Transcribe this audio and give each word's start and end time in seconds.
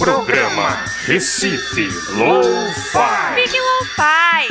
Programa 0.00 0.82
Recife 1.04 1.86
Low-Fi. 2.16 3.34
Fique 3.34 3.58
Lo-Fi. 3.60 4.48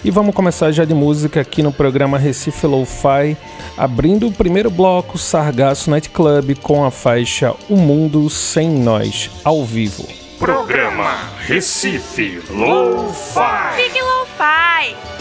E 0.04 0.10
vamos 0.10 0.34
começar 0.34 0.70
já 0.70 0.84
de 0.84 0.94
música 0.94 1.40
aqui 1.40 1.62
no 1.62 1.72
programa 1.72 2.18
Recife 2.18 2.66
Lo-Fi, 2.66 3.36
abrindo 3.76 4.28
o 4.28 4.32
primeiro 4.32 4.70
bloco 4.70 5.18
Sargaço 5.18 5.90
Night 5.90 6.08
Club 6.10 6.56
com 6.62 6.84
a 6.84 6.90
faixa 6.90 7.54
O 7.68 7.76
Mundo 7.76 8.30
Sem 8.30 8.70
Nós, 8.70 9.30
ao 9.42 9.64
vivo. 9.64 10.06
Programa 10.38 11.30
Recife 11.40 12.40
Low-Fi. 12.48 13.72
Fique 13.74 14.00
Lo-Fi. 14.00 15.17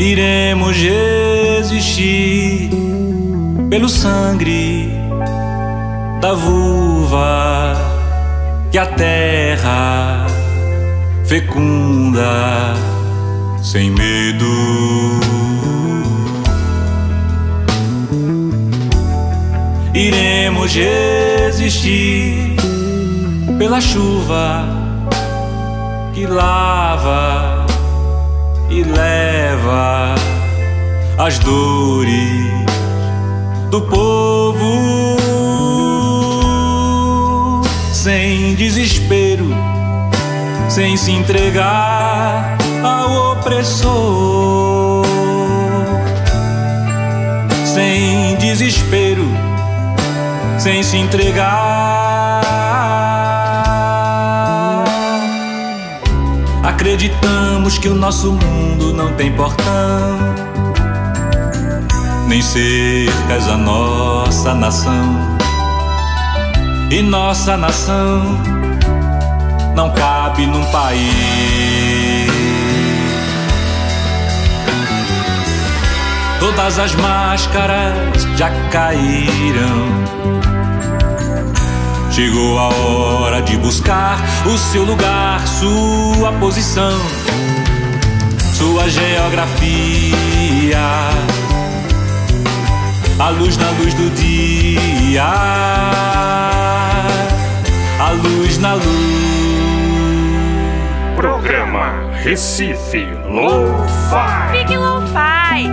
Iremos 0.00 0.76
resistir 0.76 2.70
pelo 3.70 3.88
sangue 3.88 4.59
da 6.20 6.34
vulva 6.34 7.74
que 8.70 8.78
a 8.78 8.86
terra 8.86 10.26
fecunda 11.24 12.74
sem 13.62 13.90
medo. 13.90 14.46
Iremos 19.94 20.74
resistir 20.74 22.56
pela 23.58 23.80
chuva 23.80 24.64
que 26.12 26.26
lava 26.26 27.66
e 28.68 28.82
leva 28.82 30.14
as 31.18 31.38
dores 31.38 32.50
do 33.70 33.80
povo 33.82 34.99
sem 38.00 38.54
desespero, 38.54 39.54
sem 40.70 40.96
se 40.96 41.12
entregar 41.12 42.56
ao 42.82 43.32
opressor, 43.32 45.04
sem 47.62 48.36
desespero, 48.36 49.28
sem 50.58 50.82
se 50.82 50.96
entregar. 50.96 52.40
Acreditamos 56.64 57.76
que 57.76 57.88
o 57.88 57.94
nosso 57.94 58.32
mundo 58.32 58.94
não 58.94 59.12
tem 59.12 59.30
portão, 59.32 60.18
nem 62.26 62.40
cercas 62.40 63.46
a 63.46 63.58
nossa 63.58 64.54
nação. 64.54 65.29
E 66.90 67.02
nossa 67.02 67.56
nação 67.56 68.36
não 69.76 69.90
cabe 69.92 70.44
num 70.44 70.64
país. 70.72 72.28
Todas 76.40 76.80
as 76.80 76.94
máscaras 76.96 78.26
já 78.36 78.50
caíram. 78.70 79.88
Chegou 82.10 82.58
a 82.58 82.68
hora 82.74 83.40
de 83.40 83.56
buscar 83.56 84.18
o 84.44 84.58
seu 84.58 84.82
lugar, 84.82 85.46
sua 85.46 86.32
posição, 86.40 86.98
sua 88.52 88.88
geografia. 88.90 90.80
A 93.20 93.28
luz 93.28 93.56
na 93.56 93.70
luz 93.70 93.94
do 93.94 94.10
dia, 94.10 95.22
a 98.10 98.12
luz 98.12 98.58
na 98.58 98.74
luz. 98.74 98.84
Programa 101.14 102.10
Recife 102.24 103.04
Lo-Fi. 103.28 104.58
Fique 104.58 104.76
Lo-Fi. 104.76 105.70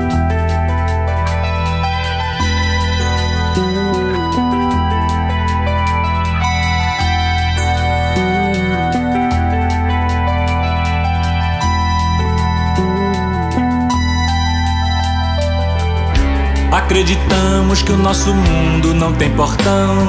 Acreditamos 16.72 17.82
que 17.82 17.92
o 17.92 17.98
nosso 17.98 18.34
mundo 18.34 18.94
não 18.94 19.12
tem 19.14 19.32
portão, 19.32 20.08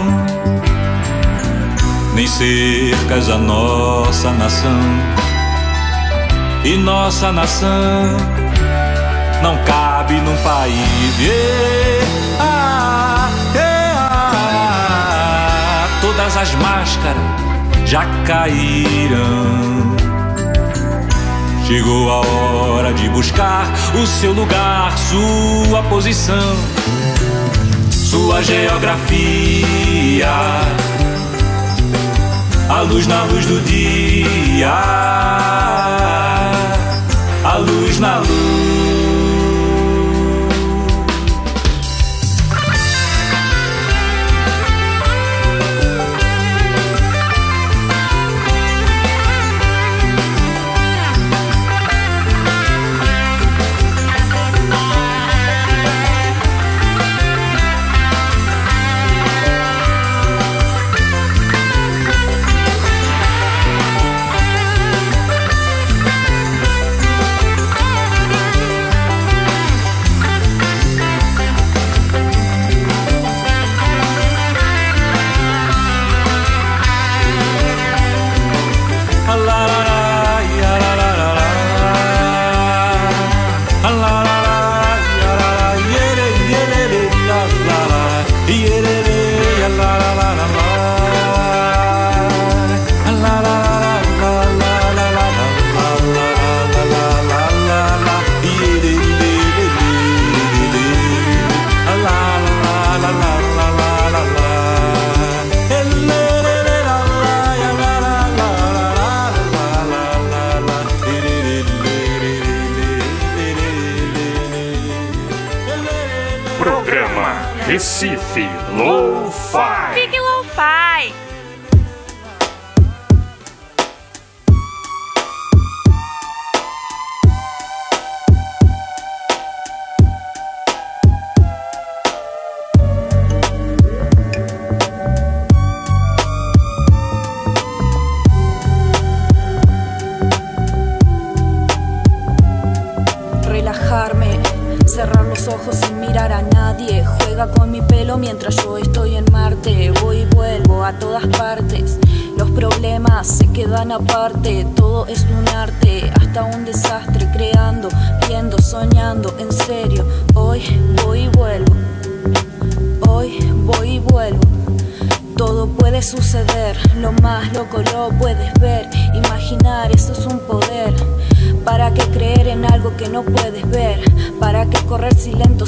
nem 2.19 2.27
cercas 2.27 3.31
a 3.31 3.39
nossa 3.39 4.33
nação. 4.33 4.81
E 6.65 6.77
nossa 6.77 7.31
nação 7.31 7.69
não 9.41 9.57
cabe 9.59 10.15
num 10.15 10.37
país. 10.39 11.21
Yeah, 11.21 12.05
ah, 12.41 13.31
ah. 14.01 14.79
Todas 16.01 16.37
as 16.37 16.53
máscaras 16.57 17.23
já 17.87 18.05
caíram. 18.27 19.97
Chegou 21.69 22.11
a 22.11 22.27
hora 22.27 22.93
de 22.95 23.09
buscar 23.11 23.65
o 23.95 24.05
seu 24.05 24.33
lugar, 24.33 24.93
sua 24.99 25.85
posição, 25.85 26.57
sua 27.93 28.43
geografia. 28.43 30.27
A 32.69 32.83
luz 32.83 33.07
na 33.07 33.25
luz 33.25 33.47
do 33.47 33.61
dia, 33.61 34.71
a 37.43 37.57
luz 37.57 37.99
na 37.99 38.19
luz. 38.19 38.78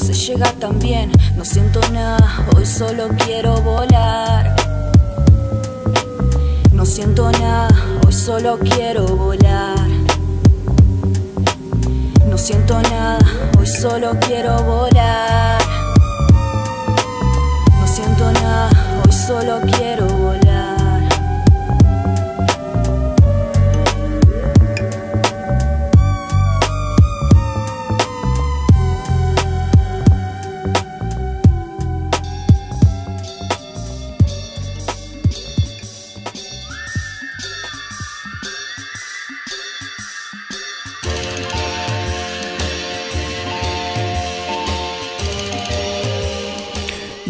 Se 0.01 0.15
llega 0.15 0.51
también? 0.53 1.13
No 1.37 1.45
siento 1.45 1.81
nada, 1.93 2.47
hoy 2.57 2.65
solo 2.65 3.09
quiero 3.25 3.61
volar. 3.61 4.57
No 6.73 6.87
siento 6.87 7.31
nada, 7.33 7.69
hoy 8.07 8.13
solo 8.13 8.59
quiero 8.59 9.05
volar. 9.05 9.77
No 12.29 12.39
siento 12.39 12.81
nada, 12.81 13.19
hoy 13.59 13.67
solo 13.67 14.17
quiero 14.21 14.63
volar. 14.63 15.61
No 17.79 17.87
siento 17.87 18.33
nada, 18.33 18.71
hoy 19.05 19.13
solo 19.13 19.61
quiero 19.77 20.07
volar. 20.07 20.50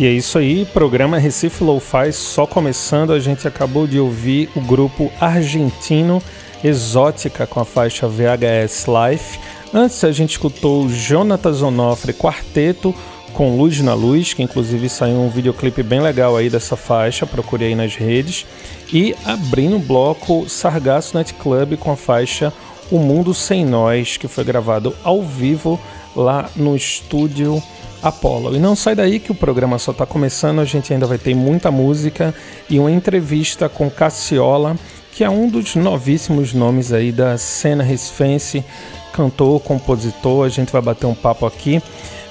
E 0.00 0.06
é 0.06 0.10
isso 0.10 0.38
aí, 0.38 0.64
programa 0.64 1.18
Recife 1.18 1.62
Lo-Fi 1.62 2.10
só 2.10 2.46
começando. 2.46 3.12
A 3.12 3.20
gente 3.20 3.46
acabou 3.46 3.86
de 3.86 4.00
ouvir 4.00 4.48
o 4.56 4.60
grupo 4.62 5.12
argentino 5.20 6.22
Exótica 6.64 7.46
com 7.46 7.60
a 7.60 7.66
faixa 7.66 8.08
VHS 8.08 8.86
Life. 8.88 9.38
Antes 9.74 10.02
a 10.02 10.10
gente 10.10 10.30
escutou 10.30 10.88
Jonathan 10.88 11.52
Zonofre 11.52 12.14
Quarteto 12.14 12.94
com 13.34 13.58
Luz 13.58 13.78
na 13.82 13.92
Luz, 13.92 14.32
que 14.32 14.42
inclusive 14.42 14.88
saiu 14.88 15.16
um 15.16 15.28
videoclipe 15.28 15.82
bem 15.82 16.00
legal 16.00 16.34
aí 16.34 16.48
dessa 16.48 16.76
faixa, 16.76 17.26
procurei 17.26 17.68
aí 17.68 17.74
nas 17.74 17.94
redes. 17.94 18.46
E 18.90 19.14
abrindo 19.26 19.76
o 19.76 19.80
bloco 19.80 20.48
Sargasso 20.48 21.14
Night 21.14 21.34
Club 21.34 21.76
com 21.76 21.92
a 21.92 21.96
faixa 21.96 22.50
O 22.90 22.98
Mundo 22.98 23.34
Sem 23.34 23.66
Nós, 23.66 24.16
que 24.16 24.28
foi 24.28 24.44
gravado 24.44 24.96
ao 25.04 25.22
vivo 25.22 25.78
lá 26.16 26.48
no 26.56 26.74
estúdio 26.74 27.62
Apollo. 28.02 28.56
E 28.56 28.58
não 28.58 28.74
sai 28.74 28.94
daí 28.94 29.18
que 29.18 29.32
o 29.32 29.34
programa 29.34 29.78
só 29.78 29.92
está 29.92 30.06
começando, 30.06 30.60
a 30.60 30.64
gente 30.64 30.92
ainda 30.92 31.06
vai 31.06 31.18
ter 31.18 31.34
muita 31.34 31.70
música 31.70 32.34
e 32.68 32.78
uma 32.78 32.90
entrevista 32.90 33.68
com 33.68 33.90
Cassiola, 33.90 34.76
que 35.12 35.24
é 35.24 35.30
um 35.30 35.48
dos 35.48 35.74
novíssimos 35.76 36.54
nomes 36.54 36.92
aí 36.92 37.12
da 37.12 37.36
cena 37.36 37.82
recifense, 37.82 38.64
cantor, 39.12 39.60
compositor, 39.60 40.46
a 40.46 40.48
gente 40.48 40.72
vai 40.72 40.80
bater 40.80 41.06
um 41.06 41.14
papo 41.14 41.46
aqui. 41.46 41.82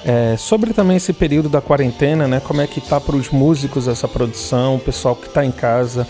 É, 0.04 0.34
sobre 0.38 0.72
também 0.72 0.96
esse 0.96 1.12
período 1.12 1.48
da 1.48 1.60
quarentena, 1.60 2.26
né? 2.26 2.40
Como 2.40 2.60
é 2.60 2.66
que 2.66 2.80
tá 2.80 2.98
para 2.98 3.14
os 3.14 3.28
músicos 3.28 3.86
essa 3.86 4.08
produção, 4.08 4.76
o 4.76 4.80
pessoal 4.80 5.14
que 5.14 5.26
está 5.26 5.44
em 5.44 5.50
casa 5.50 6.06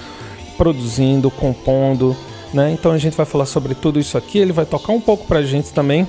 produzindo, 0.57 1.31
compondo, 1.31 2.17
né? 2.52 2.71
Então 2.71 2.93
a 2.93 2.99
gente 2.99 3.17
vai 3.17 3.26
falar 3.26 3.47
sobre 3.47 3.75
tudo 3.75 3.99
isso 3.99 4.17
aqui. 4.17 4.38
Ele 4.38 4.52
vai 4.52 4.64
tocar 4.64 4.93
um 4.93 5.00
pouco 5.00 5.26
para 5.26 5.38
a 5.38 5.43
gente 5.43 5.73
também 5.73 6.07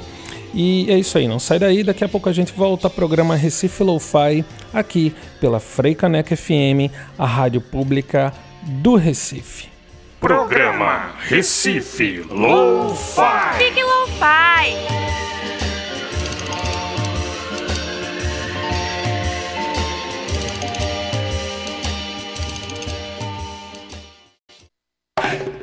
e 0.53 0.86
é 0.89 0.98
isso 1.00 1.17
aí, 1.17 1.27
não 1.27 1.39
sai 1.39 1.60
daí, 1.60 1.84
daqui 1.84 2.03
a 2.03 2.10
pouco 2.10 2.27
a 2.27 2.34
gente 2.34 2.51
volta 2.51 2.88
ao 2.88 2.91
programa 2.91 3.36
Recife 3.36 3.84
Lo-Fi 3.84 4.43
aqui 4.74 5.13
pela 5.39 5.60
Freicaneca 5.60 6.36
FM, 6.36 6.91
a 7.17 7.25
rádio 7.25 7.62
pública 7.62 8.34
do 8.63 8.96
Recife. 8.96 9.70
Programa 10.20 11.15
Recife 11.27 12.24
Lo-Fi. 12.29 13.58
Fique 13.58 13.81
Lo-Fi. 13.81 15.01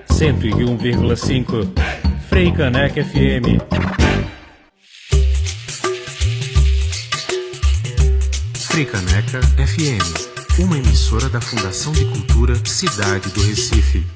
Cento 0.06 0.46
e 0.46 0.64
um 0.64 0.76
vírgula 0.76 1.14
cinco 1.14 1.58
Freicaneca 2.28 3.04
FM 3.04 4.07
Frecaneca 8.78 9.40
FM, 9.56 10.60
uma 10.60 10.78
emissora 10.78 11.28
da 11.28 11.40
Fundação 11.40 11.92
de 11.92 12.04
Cultura 12.04 12.54
Cidade 12.64 13.28
do 13.30 13.42
Recife. 13.42 14.06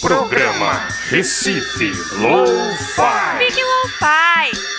Programa 0.00 0.88
Recife 1.08 1.92
Lo-Fi. 2.18 3.38
Fique 3.38 3.62
Lo-Fi. 3.62 4.74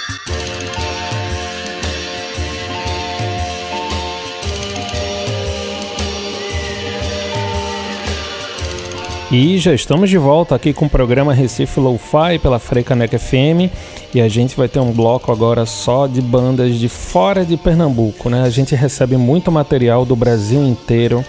E 9.32 9.58
já 9.60 9.74
estamos 9.74 10.10
de 10.10 10.18
volta 10.18 10.56
aqui 10.56 10.74
com 10.74 10.88
o 10.88 10.90
programa 10.90 11.34
Recife 11.34 11.80
Lo-Fi 11.80 12.38
pela 12.40 12.60
Freicaneca 12.60 13.18
FM 13.18 13.72
e 14.16 14.22
a 14.22 14.30
gente 14.30 14.56
vai 14.56 14.70
ter 14.70 14.80
um 14.80 14.94
bloco 14.94 15.30
agora 15.30 15.66
só 15.66 16.08
de 16.08 16.22
bandas 16.22 16.76
de 16.76 16.88
fora 16.88 17.44
de 17.44 17.58
Pernambuco, 17.58 18.30
né? 18.30 18.44
A 18.44 18.50
gente 18.50 18.74
recebe 18.74 19.18
muito 19.18 19.52
material 19.52 20.06
do 20.06 20.16
Brasil 20.16 20.64
inteiro 20.64 21.22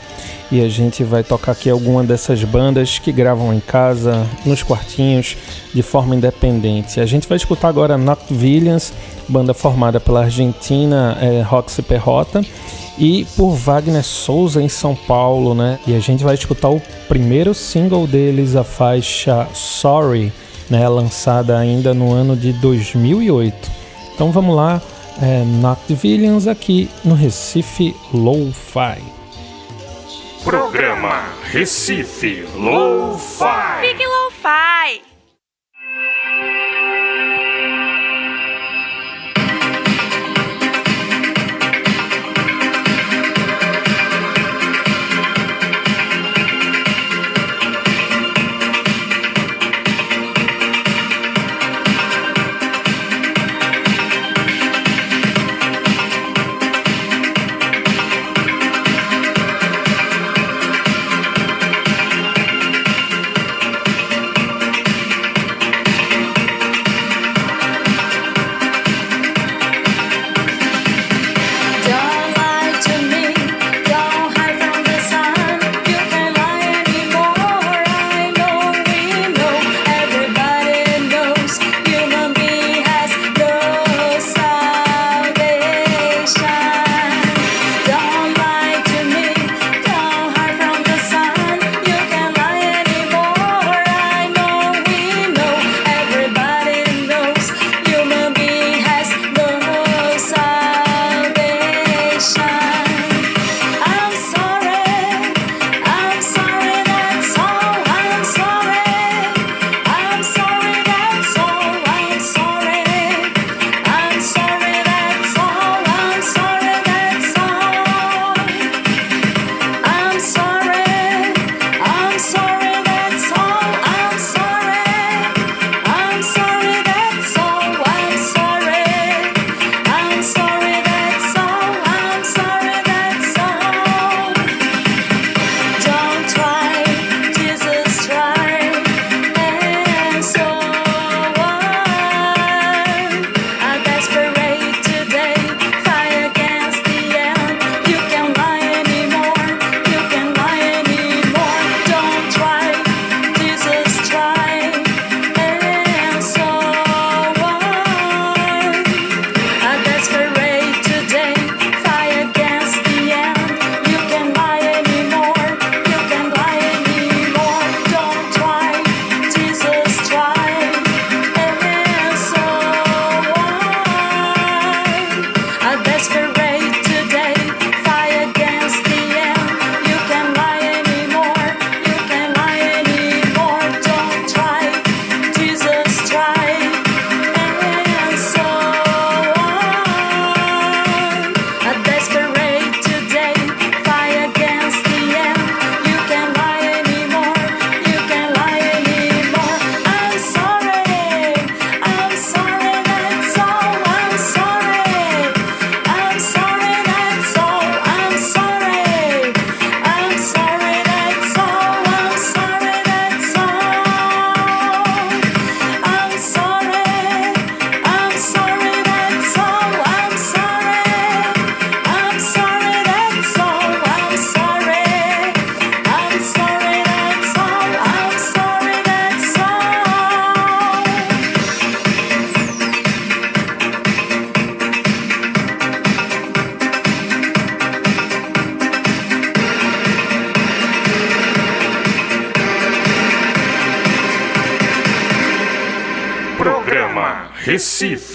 e 0.52 0.60
a 0.60 0.68
gente 0.68 1.02
vai 1.02 1.24
tocar 1.24 1.50
aqui 1.50 1.68
alguma 1.68 2.04
dessas 2.04 2.44
bandas 2.44 3.00
que 3.00 3.10
gravam 3.10 3.52
em 3.52 3.58
casa, 3.58 4.24
nos 4.44 4.62
quartinhos, 4.62 5.36
de 5.74 5.82
forma 5.82 6.14
independente. 6.14 7.00
A 7.00 7.06
gente 7.06 7.26
vai 7.26 7.34
escutar 7.34 7.66
agora 7.66 7.98
Not 7.98 8.22
Williams, 8.30 8.92
banda 9.26 9.52
formada 9.52 9.98
pela 9.98 10.22
Argentina 10.22 11.18
é, 11.20 11.42
Roxy 11.42 11.82
Perrota 11.82 12.40
e 12.96 13.26
por 13.36 13.50
Wagner 13.56 14.04
Souza 14.04 14.62
em 14.62 14.68
São 14.68 14.94
Paulo, 14.94 15.56
né? 15.56 15.80
E 15.88 15.96
a 15.96 15.98
gente 15.98 16.22
vai 16.22 16.36
escutar 16.36 16.68
o 16.68 16.80
primeiro 17.08 17.52
single 17.52 18.06
deles, 18.06 18.54
a 18.54 18.62
faixa 18.62 19.48
Sorry, 19.52 20.32
né? 20.70 20.88
Lançada 20.88 21.58
ainda 21.58 21.94
no 21.94 22.12
ano 22.12 22.36
de 22.36 22.52
2008. 22.54 23.70
Então 24.14 24.30
vamos 24.30 24.56
lá, 24.56 24.80
é, 25.20 25.44
Not 25.44 25.92
Villains 25.94 26.46
aqui 26.46 26.88
no 27.04 27.14
Recife 27.14 27.94
Lo-Fi. 28.12 29.02
Programa 30.44 31.24
Recife 31.50 32.46
Lo-Fi. 32.54 33.80
Fique 33.80 34.06
Lo-Fi. 34.06 35.15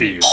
see 0.01 0.13
you. 0.13 0.31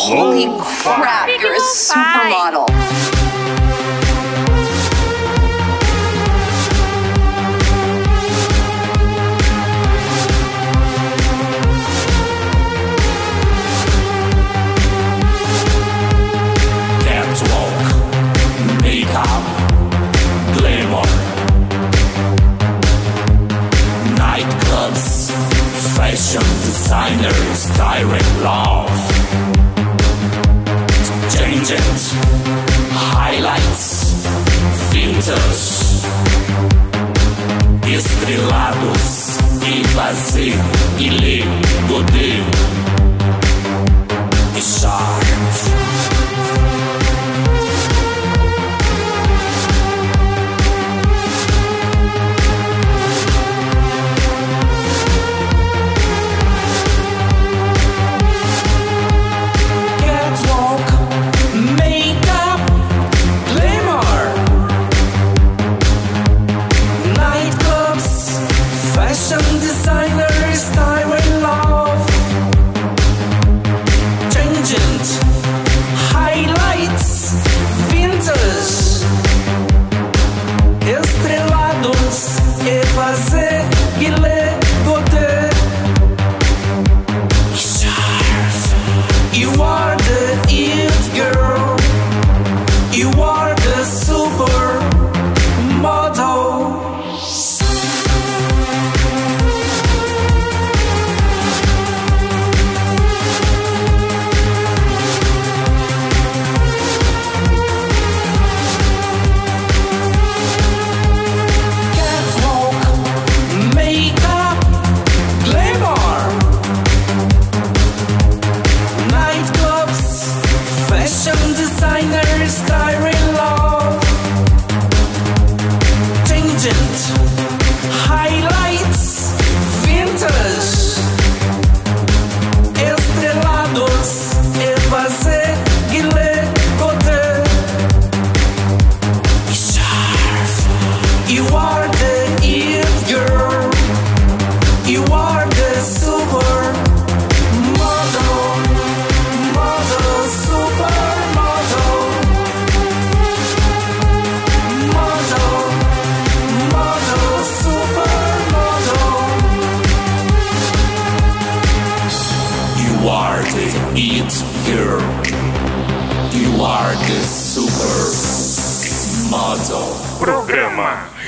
Designer, 121.69 122.49
skyrim. 122.49 123.18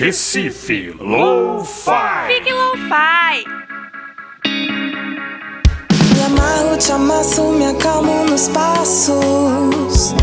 Recife 0.00 0.94
Lo-Fi. 0.98 2.26
Fique 2.26 2.50
Lo-Fi. 2.50 3.44
Me 6.16 6.24
amarro, 6.24 6.78
te 6.78 6.90
amasso, 6.90 7.52
me 7.52 7.66
acalmo 7.66 8.24
nos 8.24 8.48
passos. 8.48 10.14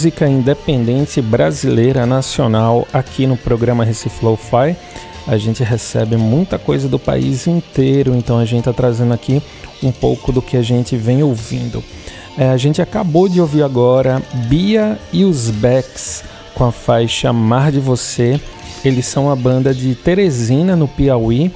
Música 0.00 0.26
independente 0.26 1.20
brasileira 1.20 2.06
nacional 2.06 2.88
aqui 2.90 3.26
no 3.26 3.36
programa 3.36 3.84
Recife 3.84 4.24
Lo-Fi. 4.24 4.74
A 5.26 5.36
gente 5.36 5.62
recebe 5.62 6.16
muita 6.16 6.58
coisa 6.58 6.88
do 6.88 6.98
país 6.98 7.46
inteiro, 7.46 8.14
então 8.14 8.38
a 8.38 8.46
gente 8.46 8.60
está 8.60 8.72
trazendo 8.72 9.12
aqui 9.12 9.42
um 9.82 9.92
pouco 9.92 10.32
do 10.32 10.40
que 10.40 10.56
a 10.56 10.62
gente 10.62 10.96
vem 10.96 11.22
ouvindo. 11.22 11.84
É, 12.38 12.48
a 12.48 12.56
gente 12.56 12.80
acabou 12.80 13.28
de 13.28 13.42
ouvir 13.42 13.62
agora 13.62 14.22
Bia 14.48 14.98
e 15.12 15.22
os 15.22 15.50
Becks 15.50 16.24
com 16.54 16.64
a 16.64 16.72
faixa 16.72 17.30
Mar 17.30 17.70
de 17.70 17.78
Você. 17.78 18.40
Eles 18.82 19.04
são 19.04 19.30
a 19.30 19.36
banda 19.36 19.74
de 19.74 19.94
Teresina, 19.94 20.74
no 20.74 20.88
Piauí, 20.88 21.52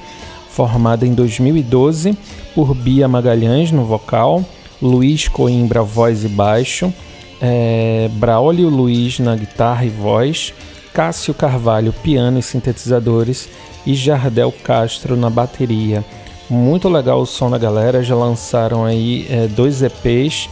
formada 0.51 1.03
em 1.03 1.15
2012 1.15 2.15
por 2.53 2.75
Bia 2.75 3.07
Magalhães 3.07 3.71
no 3.71 3.85
vocal, 3.85 4.45
Luiz 4.79 5.27
Coimbra 5.27 5.81
voz 5.81 6.23
e 6.23 6.27
baixo, 6.27 6.93
é, 7.41 8.09
Braulio 8.13 8.69
Luiz 8.69 9.19
na 9.19 9.35
guitarra 9.35 9.85
e 9.85 9.89
voz, 9.89 10.53
Cássio 10.93 11.33
Carvalho 11.33 11.91
piano 11.91 12.39
e 12.39 12.41
sintetizadores 12.41 13.49
e 13.85 13.93
Jardel 13.93 14.53
Castro 14.63 15.15
na 15.15 15.29
bateria. 15.29 16.03
Muito 16.49 16.87
legal 16.87 17.21
o 17.21 17.25
som 17.25 17.49
da 17.49 17.57
galera, 17.57 18.03
já 18.03 18.15
lançaram 18.15 18.85
aí 18.85 19.25
é, 19.29 19.47
dois 19.47 19.81
EPs 19.81 20.49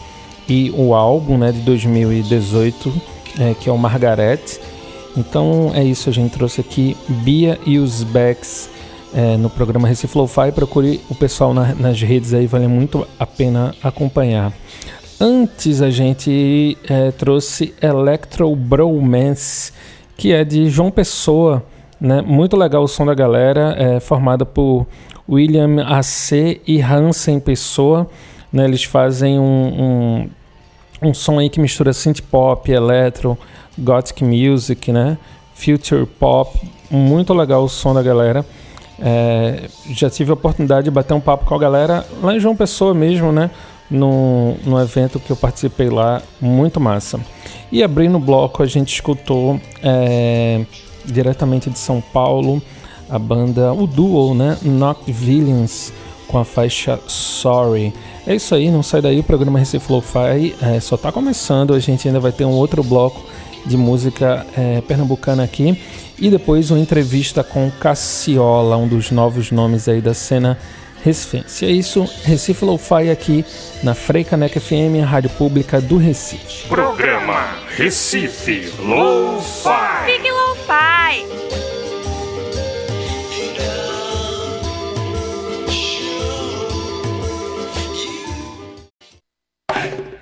e 0.48 0.72
o 0.76 0.94
álbum 0.94 1.38
né, 1.38 1.52
de 1.52 1.60
2018, 1.60 2.92
é, 3.38 3.54
que 3.54 3.68
é 3.68 3.72
o 3.72 3.78
Margaret. 3.78 4.40
Então 5.16 5.70
é 5.74 5.84
isso, 5.84 6.10
a 6.10 6.12
gente 6.12 6.32
trouxe 6.32 6.60
aqui 6.60 6.96
Bia 7.08 7.58
e 7.64 7.78
os 7.78 8.02
Becks 8.02 8.68
é, 9.14 9.36
no 9.36 9.48
programa 9.48 9.86
Recife 9.86 10.18
Lo-Fi. 10.18 10.50
Procure 10.52 11.00
o 11.08 11.14
pessoal 11.14 11.54
na, 11.54 11.74
nas 11.74 12.00
redes 12.02 12.34
aí, 12.34 12.46
vale 12.46 12.66
muito 12.66 13.06
a 13.18 13.24
pena 13.24 13.74
acompanhar. 13.82 14.52
Antes 15.20 15.80
a 15.80 15.90
gente 15.90 16.76
é, 16.88 17.10
trouxe 17.12 17.72
Electro 17.80 18.54
Bromance, 18.56 19.72
que 20.16 20.32
é 20.32 20.44
de 20.44 20.68
João 20.68 20.90
Pessoa. 20.90 21.62
Né? 22.00 22.20
Muito 22.20 22.56
legal 22.56 22.82
o 22.82 22.88
som 22.88 23.06
da 23.06 23.14
galera, 23.14 23.74
é 23.78 24.00
formada 24.00 24.44
por 24.44 24.86
William 25.28 25.82
AC 25.86 26.60
e 26.66 26.82
Hansen 26.82 27.38
Pessoa. 27.38 28.10
Né? 28.52 28.64
Eles 28.64 28.84
fazem 28.84 29.38
um, 29.38 30.28
um, 31.02 31.08
um 31.08 31.14
som 31.14 31.38
aí 31.38 31.48
que 31.48 31.60
mistura 31.60 31.92
synth 31.92 32.20
pop, 32.22 32.70
electro, 32.70 33.38
gothic 33.78 34.24
music, 34.24 34.92
né? 34.92 35.16
future 35.54 36.04
pop. 36.04 36.60
Muito 36.90 37.32
legal 37.32 37.64
o 37.64 37.68
som 37.68 37.94
da 37.94 38.02
galera. 38.02 38.44
É, 39.00 39.68
já 39.90 40.10
tive 40.10 40.30
a 40.30 40.34
oportunidade 40.34 40.84
de 40.84 40.90
bater 40.90 41.14
um 41.14 41.20
papo 41.20 41.46
com 41.46 41.54
a 41.54 41.58
galera 41.58 42.06
lá 42.22 42.34
em 42.34 42.40
João 42.40 42.54
Pessoa 42.54 42.94
mesmo, 42.94 43.32
né? 43.32 43.50
No, 43.94 44.56
no 44.64 44.80
evento 44.80 45.20
que 45.20 45.30
eu 45.30 45.36
participei 45.36 45.88
lá, 45.88 46.20
muito 46.40 46.80
massa. 46.80 47.20
E 47.70 47.80
abrindo 47.80 48.16
o 48.16 48.20
bloco, 48.20 48.60
a 48.60 48.66
gente 48.66 48.92
escutou 48.92 49.60
é, 49.80 50.64
diretamente 51.04 51.70
de 51.70 51.78
São 51.78 52.00
Paulo 52.00 52.60
a 53.08 53.18
banda, 53.18 53.72
o 53.72 53.86
duo, 53.86 54.34
né? 54.34 54.58
Knocked 54.62 55.12
Villains 55.12 55.92
com 56.26 56.38
a 56.38 56.44
faixa 56.44 56.98
Sorry. 57.06 57.92
É 58.26 58.34
isso 58.34 58.54
aí, 58.54 58.70
não 58.70 58.82
sai 58.82 59.00
daí, 59.00 59.20
o 59.20 59.22
programa 59.22 59.58
Recife 59.58 59.92
Lo-Fi 59.92 60.56
é, 60.60 60.80
só 60.80 60.96
está 60.96 61.12
começando, 61.12 61.74
a 61.74 61.78
gente 61.78 62.08
ainda 62.08 62.18
vai 62.18 62.32
ter 62.32 62.44
um 62.44 62.52
outro 62.52 62.82
bloco 62.82 63.24
de 63.64 63.76
música 63.76 64.44
é, 64.56 64.80
pernambucana 64.80 65.44
aqui. 65.44 65.80
E 66.18 66.30
depois 66.30 66.70
uma 66.70 66.80
entrevista 66.80 67.44
com 67.44 67.70
Cassiola, 67.70 68.76
um 68.76 68.88
dos 68.88 69.10
novos 69.10 69.50
nomes 69.50 69.88
aí 69.88 70.00
da 70.00 70.14
cena 70.14 70.58
recifense. 71.04 71.66
É 71.66 71.70
isso, 71.70 72.08
Recife 72.24 72.64
Lo-Fi 72.64 73.10
aqui 73.10 73.44
na 73.82 73.94
Freicaneca 73.94 74.58
FM, 74.58 75.02
a 75.02 75.06
rádio 75.06 75.28
pública 75.30 75.80
do 75.80 75.98
Recife. 75.98 76.66
Programa 76.66 77.58
Recife 77.76 78.72
Lo-Fi. 78.78 80.06
Fique 80.06 80.30
Lo-Fi. 80.30 81.34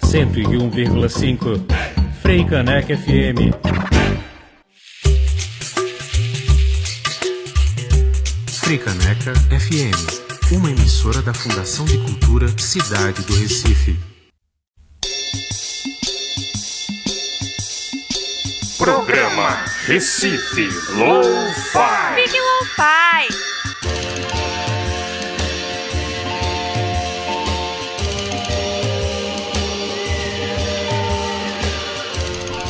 Cento 0.05 0.39
e 0.41 0.57
um 0.59 0.69
vírgula 0.69 1.09
cinco 1.09 1.59
Freicaneca 2.21 2.97
FM. 2.97 3.53
Freicaneca 8.63 9.35
FM, 9.35 10.22
uma 10.57 10.71
emissora 10.71 11.23
da 11.23 11.33
Fundação 11.33 11.85
de 11.87 11.97
Cultura 11.97 12.47
Cidade 12.59 13.23
do 13.23 13.35
Recife. 13.35 13.99
Programa 18.77 19.65
Recife 19.87 20.69
Lo-Fi. 20.95 22.15
Fique 22.17 22.39
Lo-Fi. 22.39 23.29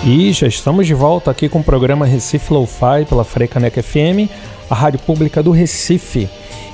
E 0.05 0.33
já 0.33 0.47
estamos 0.47 0.87
de 0.87 0.95
volta 0.95 1.31
aqui 1.33 1.49
com 1.49 1.59
o 1.59 1.64
programa 1.64 2.07
Recife 2.07 2.53
Lo-Fi 2.53 3.07
pela 3.09 3.25
Frecaneca 3.25 3.83
FM, 3.83 4.31
a 4.71 4.75
rádio 4.75 5.01
pública 5.01 5.42
do 5.42 5.51
Recife. 5.51 6.29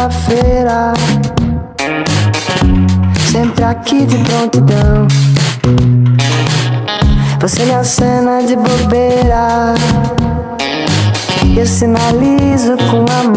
segunda-feira. 0.00 0.92
Sempre 3.30 3.64
aqui 3.64 4.06
de 4.06 4.16
prontidão. 4.18 5.06
Você 7.40 7.64
me 7.64 7.74
acena 7.74 8.42
de 8.42 8.56
bobeira. 8.56 9.74
Eu 11.56 11.66
sinalizo 11.66 12.76
com 12.90 13.04
a 13.12 13.29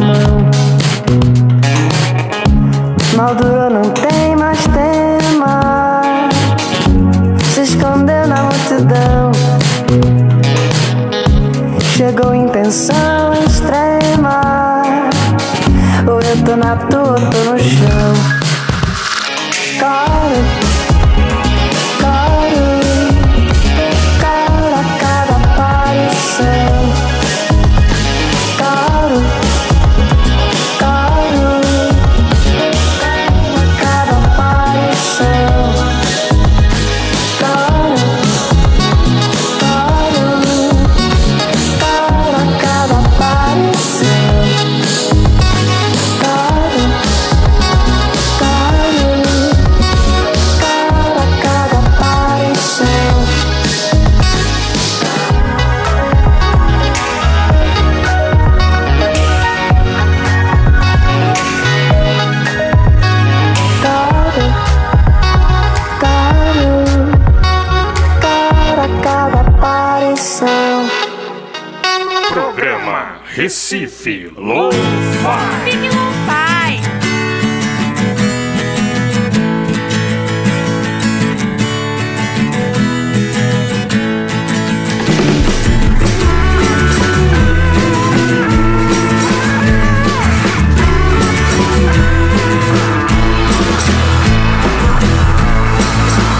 Recife 73.35 74.29
Lo-Fi. 74.37 75.65
Big 75.65 75.81
Lo-Fi. 75.91 76.81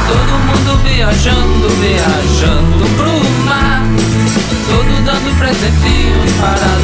Todo 0.08 0.38
mundo 0.45 0.77
viajando, 0.84 1.67
viajando 1.82 2.86
pro 2.95 3.19
mar. 3.45 3.82
Todo 4.67 4.93
dando 5.03 5.32
presentinhos 5.39 6.32
para 6.39 6.83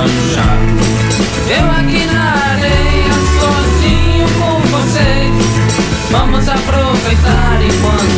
eu 0.00 1.70
aqui 1.72 2.06
na 2.06 2.32
areia, 2.52 3.12
sozinho 3.40 4.28
com 4.38 4.60
você. 4.68 5.32
Vamos 6.12 6.48
aproveitar 6.48 7.60
enquanto. 7.62 8.17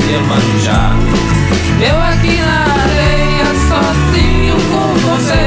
de 0.00 0.12
Iemanjá 0.12 0.92
Eu 1.80 1.96
aqui 2.02 2.36
na 2.40 2.60
areia 2.82 3.46
sozinho 3.68 4.56
com 4.70 4.88
você. 4.94 5.44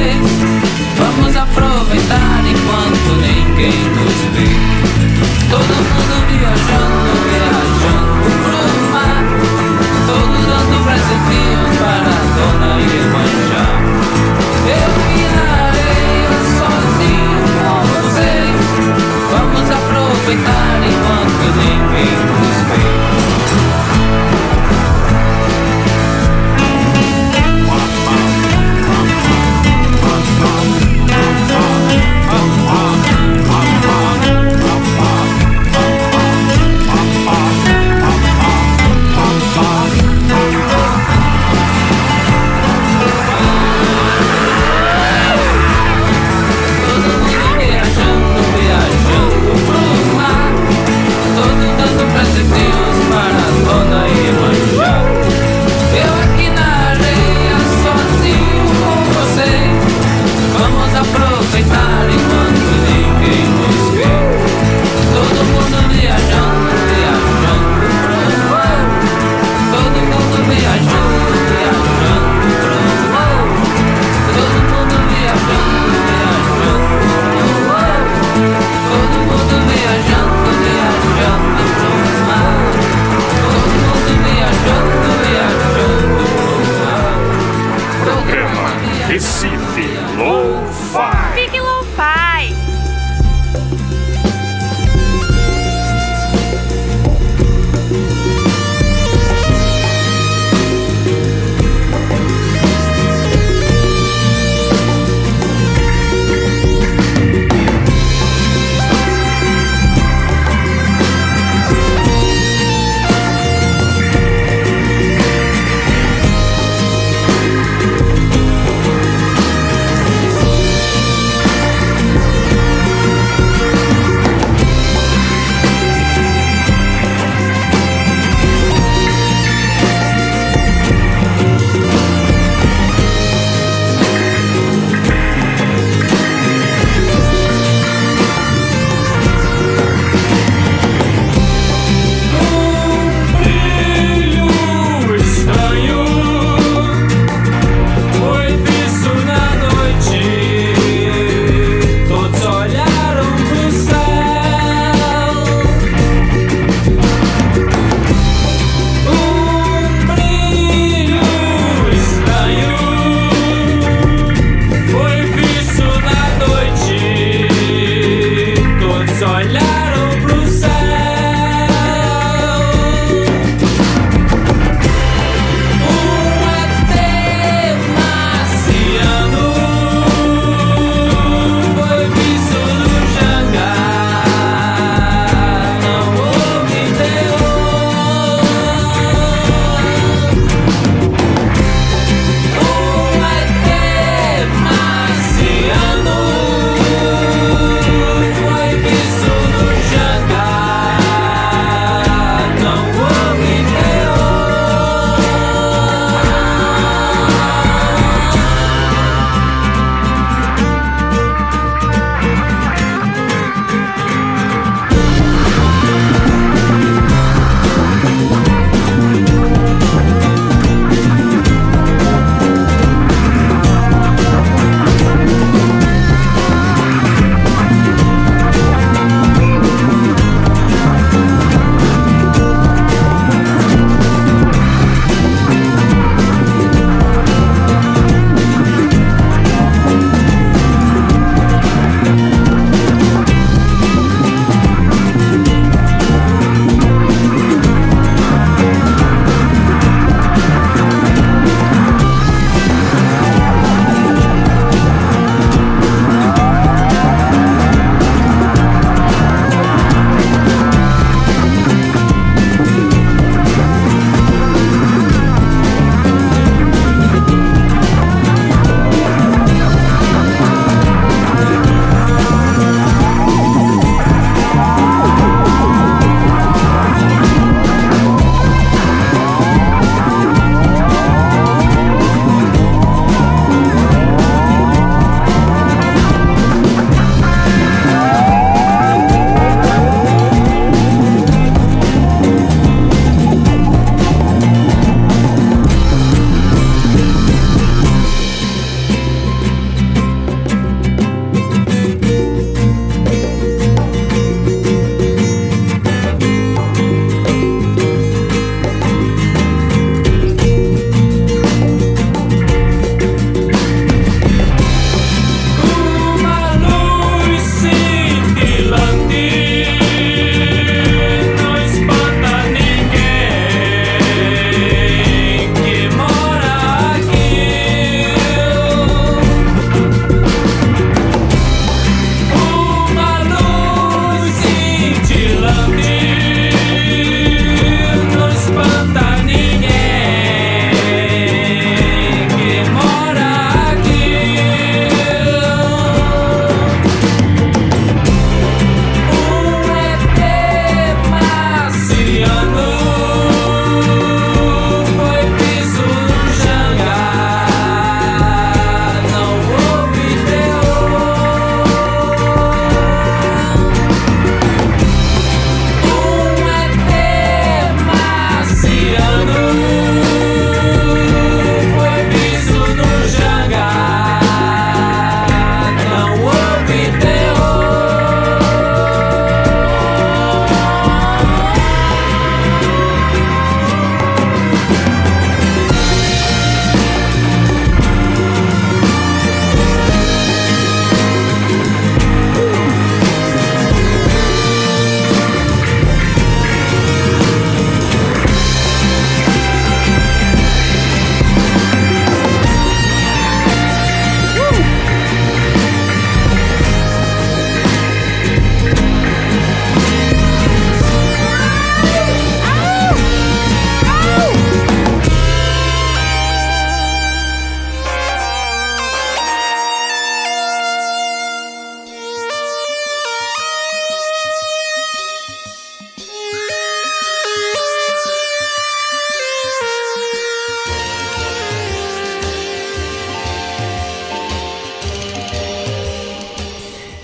Vamos 0.98 1.36
aproveitar 1.36 2.44
enquanto 2.46 3.10
ninguém 3.22 3.84
nos 3.96 4.20
vê. 4.34 4.52
Todo 5.50 5.74
mundo 5.74 6.16
viajando. 6.30 6.91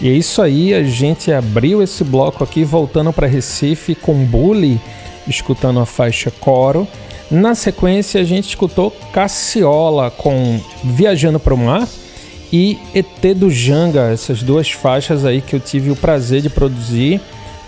E 0.08 0.10
é 0.10 0.14
isso 0.14 0.42
aí, 0.42 0.74
a 0.74 0.84
gente 0.84 1.34
abriu 1.34 1.84
esse 1.84 2.02
bloco 2.02 2.42
aqui 2.42 2.64
voltando 2.64 3.12
para 3.12 3.28
Recife 3.28 3.94
com 3.94 4.14
Bully, 4.24 4.80
escutando 5.28 5.82
a 5.82 5.86
faixa 5.86 6.32
Coro. 6.32 6.88
Na 7.30 7.54
sequência, 7.54 8.22
a 8.22 8.24
gente 8.24 8.48
escutou 8.48 8.90
Cassiola 9.12 10.10
com 10.10 10.62
Viajando 10.82 11.42
para 11.42 11.54
o 11.54 11.58
Mar 11.58 11.86
e 12.54 12.80
ET 12.96 13.36
do 13.36 13.50
Janga, 13.52 14.10
essas 14.10 14.42
duas 14.42 14.72
faixas 14.72 15.26
aí 15.26 15.42
que 15.42 15.54
eu 15.54 15.60
tive 15.60 15.92
o 15.92 15.96
prazer 15.98 16.42
de 16.42 16.50
produzir 16.50 17.20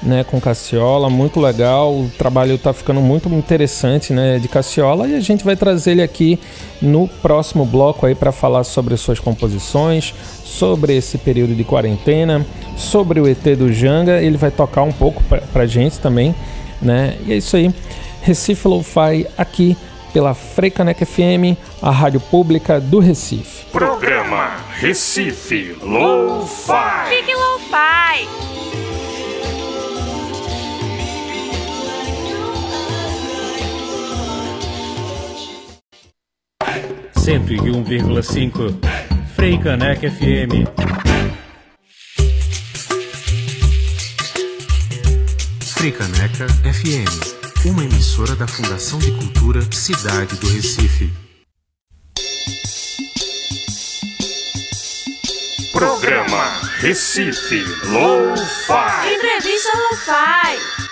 né, 0.02 0.24
com 0.24 0.40
Cassiola, 0.40 1.10
muito 1.10 1.40
legal. 1.40 1.94
O 1.94 2.12
trabalho 2.18 2.56
está 2.56 2.74
ficando 2.74 3.02
muito 3.02 3.30
interessante, 3.30 4.14
né, 4.14 4.40
de 4.40 4.48
Cassiola 4.48 5.08
e 5.08 5.16
a 5.16 5.20
gente 5.20 5.44
vai 5.44 5.56
trazer 5.56 5.92
ele 5.92 6.02
aqui 6.02 6.40
no 6.82 7.08
próximo 7.08 7.66
bloco 7.66 8.06
aí 8.06 8.16
para 8.16 8.32
falar 8.32 8.64
sobre 8.64 8.96
suas 8.98 9.20
composições, 9.20 10.14
sobre 10.44 10.96
esse 10.96 11.18
período 11.18 11.54
de 11.54 11.64
quarentena, 11.64 12.46
sobre 12.78 13.20
o 13.20 13.28
ET 13.28 13.44
do 13.58 13.72
Janga. 13.72 14.22
Ele 14.22 14.38
vai 14.38 14.52
tocar 14.52 14.84
um 14.84 14.92
pouco 14.92 15.22
para 15.24 15.64
a 15.64 15.68
gente 15.68 16.00
também, 16.00 16.34
né? 16.82 17.18
E 17.26 17.34
é 17.34 17.38
isso 17.38 17.56
aí. 17.56 17.74
Recife 18.22 18.68
Lo-Fi 18.68 19.28
aqui 19.38 19.78
pela 20.14 20.34
Freicanec 20.34 21.06
FM, 21.06 21.56
a 21.82 21.92
rádio 21.92 22.20
pública 22.20 22.80
do 22.80 23.00
Recife. 23.00 23.66
Programa 23.72 24.56
Recife 24.80 25.78
Lo-Fi. 25.82 27.10
Fique 27.10 27.34
Lo-Fi. 27.34 28.59
Cento 37.20 37.52
e 37.52 37.60
um 37.70 37.84
vírgula 37.84 38.24
cinco 38.24 38.62
Freicanec 39.36 40.10
FM. 40.10 40.66
Freicaneca 45.76 46.48
FM, 46.48 47.66
uma 47.66 47.84
emissora 47.84 48.36
da 48.36 48.48
Fundação 48.48 49.00
de 49.00 49.12
Cultura 49.12 49.62
Cidade 49.72 50.36
do 50.38 50.48
Recife. 50.48 51.12
Programa 55.74 56.62
Recife 56.78 57.64
Lo-Fi. 57.84 59.14
Entrevista 59.14 59.78
Lo-Fi. 59.78 60.89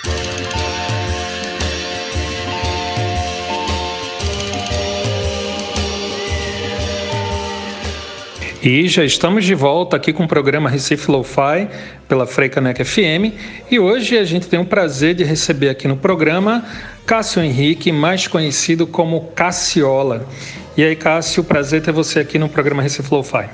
E 8.69 8.85
já 8.89 9.05
estamos 9.05 9.45
de 9.45 9.55
volta 9.55 9.95
aqui 9.95 10.11
com 10.11 10.25
o 10.25 10.27
programa 10.27 10.69
Recife 10.69 11.09
Lo-Fi 11.09 11.69
pela 12.05 12.27
Freicanec 12.27 12.83
FM 12.83 13.31
e 13.71 13.79
hoje 13.79 14.17
a 14.17 14.25
gente 14.25 14.45
tem 14.49 14.59
o 14.59 14.65
prazer 14.65 15.15
de 15.15 15.23
receber 15.23 15.69
aqui 15.69 15.87
no 15.87 15.95
programa 15.95 16.65
Cássio 17.05 17.41
Henrique, 17.41 17.93
mais 17.93 18.27
conhecido 18.27 18.85
como 18.85 19.31
Cassiola. 19.33 20.27
E 20.75 20.83
aí, 20.83 20.97
Cássio, 20.97 21.45
prazer 21.45 21.81
ter 21.81 21.93
você 21.93 22.19
aqui 22.19 22.37
no 22.37 22.49
programa 22.49 22.83
Recife 22.83 23.07
Lo-Fi. 23.09 23.49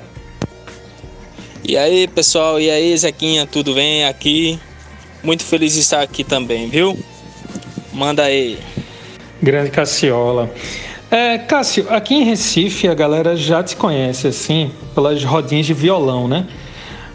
E 1.62 1.76
aí, 1.76 2.08
pessoal, 2.08 2.60
e 2.60 2.68
aí, 2.68 2.96
Zequinha, 2.98 3.46
tudo 3.46 3.72
bem 3.72 4.06
aqui? 4.06 4.58
Muito 5.22 5.44
feliz 5.44 5.74
de 5.74 5.78
estar 5.78 6.02
aqui 6.02 6.24
também, 6.24 6.68
viu? 6.68 6.98
Manda 7.92 8.24
aí. 8.24 8.58
Grande 9.40 9.70
Cassiola. 9.70 10.52
É, 11.14 11.38
Cássio, 11.38 11.86
aqui 11.90 12.12
em 12.12 12.24
Recife 12.24 12.88
a 12.88 12.94
galera 12.94 13.36
já 13.36 13.62
te 13.62 13.76
conhece 13.76 14.26
assim 14.26 14.72
pelas 14.96 15.22
rodinhas 15.22 15.64
de 15.64 15.72
violão, 15.72 16.26
né? 16.26 16.44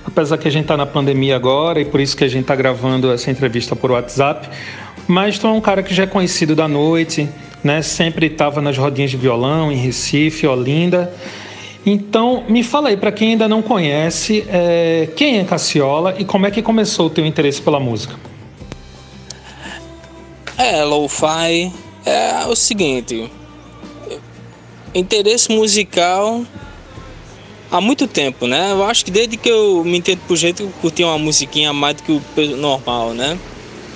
Apesar 0.05 0.37
que 0.37 0.47
a 0.47 0.51
gente 0.51 0.67
tá 0.67 0.77
na 0.77 0.85
pandemia 0.85 1.35
agora 1.35 1.81
e 1.81 1.83
por 1.83 1.99
isso 1.99 2.15
que 2.15 2.23
a 2.23 2.27
gente 2.29 2.45
tá 2.45 2.55
gravando 2.55 3.11
essa 3.11 3.29
entrevista 3.29 3.75
por 3.75 3.91
WhatsApp, 3.91 4.47
mas 5.05 5.37
tu 5.37 5.47
é 5.47 5.49
um 5.49 5.59
cara 5.59 5.83
que 5.83 5.93
já 5.93 6.03
é 6.03 6.07
conhecido 6.07 6.55
da 6.55 6.65
noite, 6.65 7.27
né? 7.61 7.81
Sempre 7.81 8.27
estava 8.27 8.61
nas 8.61 8.77
rodinhas 8.77 9.11
de 9.11 9.17
violão 9.17 9.69
em 9.69 9.75
Recife, 9.75 10.47
Olinda. 10.47 11.13
Então, 11.85 12.45
me 12.47 12.63
fala 12.63 12.87
aí, 12.87 12.95
para 12.95 13.11
quem 13.11 13.31
ainda 13.31 13.49
não 13.49 13.61
conhece, 13.61 14.45
é, 14.47 15.09
quem 15.13 15.39
é 15.39 15.43
Cassiola 15.43 16.15
e 16.17 16.23
como 16.23 16.47
é 16.47 16.51
que 16.51 16.61
começou 16.61 17.07
o 17.07 17.09
teu 17.09 17.25
interesse 17.25 17.61
pela 17.61 17.81
música? 17.81 18.15
É, 20.57 20.85
lo-fi 20.85 21.69
é 22.05 22.45
o 22.47 22.55
seguinte, 22.55 23.29
interesse 24.93 25.51
musical 25.51 26.45
há 27.71 27.79
muito 27.79 28.07
tempo, 28.07 28.47
né? 28.47 28.71
Eu 28.71 28.83
acho 28.83 29.05
que 29.05 29.11
desde 29.11 29.37
que 29.37 29.49
eu 29.49 29.83
me 29.83 29.97
entendo 29.97 30.21
por 30.27 30.35
jeito, 30.35 30.63
eu 30.63 30.69
curti 30.81 31.03
uma 31.03 31.17
musiquinha 31.17 31.71
mais 31.71 31.95
do 31.97 32.03
que 32.03 32.11
o 32.11 32.57
normal, 32.57 33.13
né? 33.13 33.37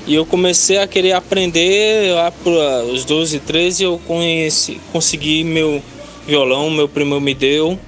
E 0.06 0.14
eu 0.14 0.26
comecei 0.26 0.78
a 0.78 0.88
querer 0.88 1.14
aprender 1.14 2.14
lá 2.14 2.30
para 2.30 2.84
os 2.86 3.06
12, 3.06 3.40
13, 3.40 3.84
eu 3.84 4.02
conheci, 4.06 4.80
consegui 4.92 5.44
meu 5.44 5.82
violão, 6.28 6.70
meu 6.70 6.90
primo 6.90 7.20
me 7.22 7.34
deu. 7.34 7.80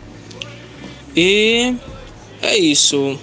E 1.15 1.75
é 2.41 2.57
isso. 2.57 3.19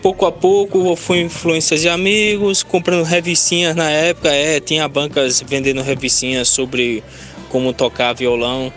Pouco 0.00 0.24
a 0.26 0.30
pouco 0.30 0.94
fui 0.94 1.22
influências 1.22 1.80
de 1.80 1.88
amigos, 1.88 2.62
comprando 2.62 3.02
revistinhas 3.02 3.74
na 3.74 3.90
época, 3.90 4.32
é, 4.32 4.60
tinha 4.60 4.86
bancas 4.86 5.42
vendendo 5.44 5.82
revistinhas 5.82 6.48
sobre 6.48 7.02
como 7.48 7.72
tocar 7.72 8.12
violão. 8.12 8.72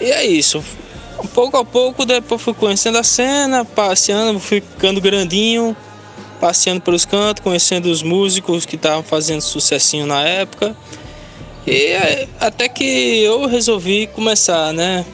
E 0.00 0.10
é 0.10 0.24
isso. 0.24 0.62
Pouco 1.34 1.56
a 1.56 1.64
pouco, 1.64 2.04
depois 2.04 2.40
fui 2.42 2.54
conhecendo 2.54 2.98
a 2.98 3.02
cena, 3.02 3.64
passeando, 3.64 4.38
fui 4.38 4.60
ficando 4.60 5.00
grandinho, 5.00 5.74
passeando 6.40 6.80
pelos 6.82 7.04
cantos, 7.04 7.42
conhecendo 7.42 7.86
os 7.86 8.02
músicos 8.02 8.66
que 8.66 8.76
estavam 8.76 9.02
fazendo 9.02 9.40
sucessinho 9.40 10.06
na 10.06 10.22
época. 10.22 10.76
E 11.66 11.72
é, 11.72 12.28
até 12.38 12.68
que 12.68 12.84
eu 12.84 13.46
resolvi 13.46 14.06
começar, 14.08 14.72
né? 14.72 15.04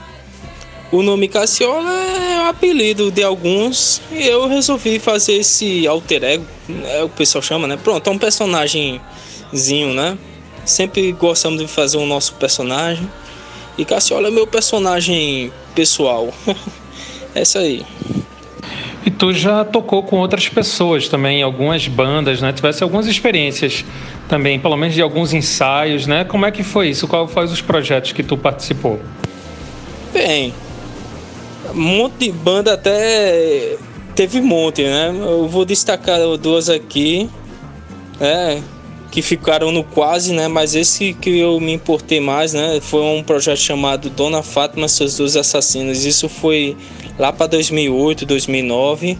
O 0.91 1.03
nome 1.03 1.27
Cassiola 1.27 1.91
é 1.91 2.43
o 2.43 2.49
apelido 2.49 3.11
de 3.11 3.23
alguns 3.23 4.03
e 4.13 4.27
eu 4.27 4.47
resolvi 4.47 4.99
fazer 4.99 5.37
esse 5.37 5.87
alter 5.87 6.23
ego, 6.23 6.47
é 6.85 7.03
o 7.03 7.09
que 7.09 7.15
o 7.15 7.17
pessoal 7.17 7.41
chama, 7.41 7.67
né? 7.67 7.79
Pronto, 7.83 8.07
é 8.07 8.13
um 8.13 8.19
personagemzinho, 8.19 9.95
né? 9.95 10.19
Sempre 10.67 11.11
gostamos 11.13 11.61
de 11.61 11.67
fazer 11.67 11.97
o 11.97 12.05
nosso 12.05 12.35
personagem. 12.35 13.09
E 13.77 13.85
Cassiola 13.85 14.29
é 14.29 14.31
meu 14.31 14.47
personagem 14.47 15.53
pessoal. 15.75 16.33
é 17.35 17.43
isso 17.43 17.59
aí. 17.59 17.85
E 19.05 19.11
tu 19.11 19.33
já 19.33 19.65
tocou 19.65 20.03
com 20.03 20.19
outras 20.19 20.49
pessoas 20.49 21.09
também, 21.09 21.43
algumas 21.43 21.89
bandas, 21.89 22.41
né? 22.41 22.53
Tivesse 22.53 22.83
algumas 22.85 23.07
experiências 23.07 23.85
também, 24.29 24.61
pelo 24.61 24.77
menos 24.77 24.95
de 24.95 25.03
alguns 25.03 25.33
ensaios, 25.33 26.07
né? 26.07 26.25
Como 26.25 26.47
é 26.47 26.51
que 26.51 26.63
foi 26.63 26.91
isso? 26.91 27.09
Qual 27.09 27.27
foram 27.27 27.47
os 27.47 27.61
projetos 27.61 28.13
que 28.13 28.23
tu 28.23 28.37
participou? 28.37 29.01
Bem, 30.13 30.55
um 31.75 31.81
monte 31.81 32.27
de 32.27 32.33
banda 32.33 32.75
até 32.75 33.77
teve 34.15 34.39
um 34.39 34.45
monte, 34.45 34.83
né? 34.85 35.09
Eu 35.09 35.49
vou 35.49 35.65
destacar 35.65 36.19
duas 36.37 36.69
aqui, 36.69 37.29
né? 38.21 38.63
Que 39.13 39.21
ficaram 39.21 39.71
no 39.71 39.85
quase, 39.85 40.33
né? 40.33 40.49
Mas 40.49 40.75
esse 40.75 41.13
que 41.13 41.39
eu 41.39 41.61
me 41.61 41.71
importei 41.71 42.19
mais, 42.19 42.55
né? 42.55 42.81
Foi 42.81 43.03
um 43.03 43.23
projeto 43.23 43.59
chamado 43.59 44.09
Dona 44.09 44.43
Fátima 44.43 44.89
seus 44.89 45.19
dois 45.19 45.37
assassinos. 45.37 46.07
Isso 46.07 46.31
foi 46.31 46.75
lá 47.19 47.31
para 47.31 47.47
2008, 47.49 48.25
2009. 48.25 49.19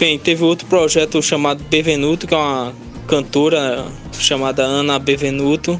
Bem, 0.00 0.18
teve 0.18 0.42
outro 0.44 0.66
projeto 0.66 1.20
chamado 1.20 1.62
Bevenuto, 1.64 2.26
que 2.26 2.32
é 2.32 2.38
uma 2.38 2.72
cantora 3.06 3.84
chamada 4.18 4.62
Ana 4.62 4.98
Bevenuto. 4.98 5.78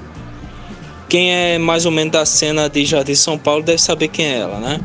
Quem 1.09 1.33
é 1.33 1.57
mais 1.57 1.87
ou 1.87 1.91
menos 1.91 2.13
da 2.13 2.27
cena 2.27 2.69
de 2.69 2.85
Jardim 2.85 3.15
São 3.15 3.39
Paulo 3.39 3.63
deve 3.63 3.81
saber 3.81 4.09
quem 4.09 4.27
é 4.27 4.39
ela, 4.41 4.61
né? 4.61 4.79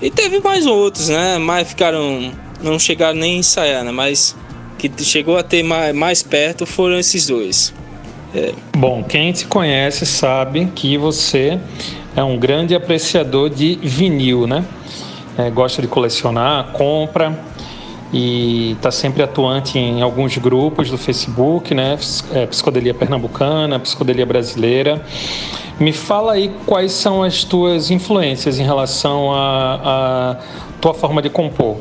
E 0.00 0.10
teve 0.10 0.38
mais 0.38 0.64
outros, 0.64 1.08
né? 1.08 1.38
Mas 1.38 1.66
ficaram. 1.66 2.30
Não 2.62 2.78
chegaram 2.78 3.18
nem 3.18 3.34
a 3.34 3.38
ensaiar, 3.38 3.82
né? 3.82 3.90
Mas 3.90 4.36
que 4.78 4.90
chegou 5.02 5.36
a 5.36 5.42
ter 5.42 5.62
mais, 5.62 6.22
perto 6.22 6.66
foram 6.66 6.98
esses 6.98 7.26
dois. 7.26 7.74
É. 8.34 8.52
Bom, 8.76 9.02
quem 9.04 9.32
te 9.32 9.46
conhece 9.46 10.04
sabe 10.04 10.66
que 10.74 10.98
você 10.98 11.58
é 12.16 12.22
um 12.22 12.36
grande 12.36 12.74
apreciador 12.74 13.48
de 13.48 13.76
vinil, 13.82 14.46
né? 14.46 14.64
É, 15.38 15.50
gosta 15.50 15.82
de 15.82 15.88
colecionar, 15.88 16.72
compra 16.72 17.36
e 18.12 18.72
está 18.72 18.90
sempre 18.92 19.22
atuante 19.22 19.78
em 19.78 20.00
alguns 20.02 20.36
grupos 20.38 20.90
do 20.90 20.96
Facebook, 20.96 21.74
né? 21.74 21.98
É, 22.32 22.46
Psicodelia 22.46 22.94
Pernambucana, 22.94 23.78
Psicodelia 23.80 24.24
Brasileira. 24.24 25.04
Me 25.80 25.92
fala 25.92 26.34
aí 26.34 26.52
quais 26.66 26.92
são 26.92 27.22
as 27.22 27.42
tuas 27.42 27.90
influências 27.90 28.60
em 28.60 28.64
relação 28.64 29.32
à 29.32 30.36
tua 30.80 30.94
forma 30.94 31.20
de 31.20 31.28
compor. 31.28 31.78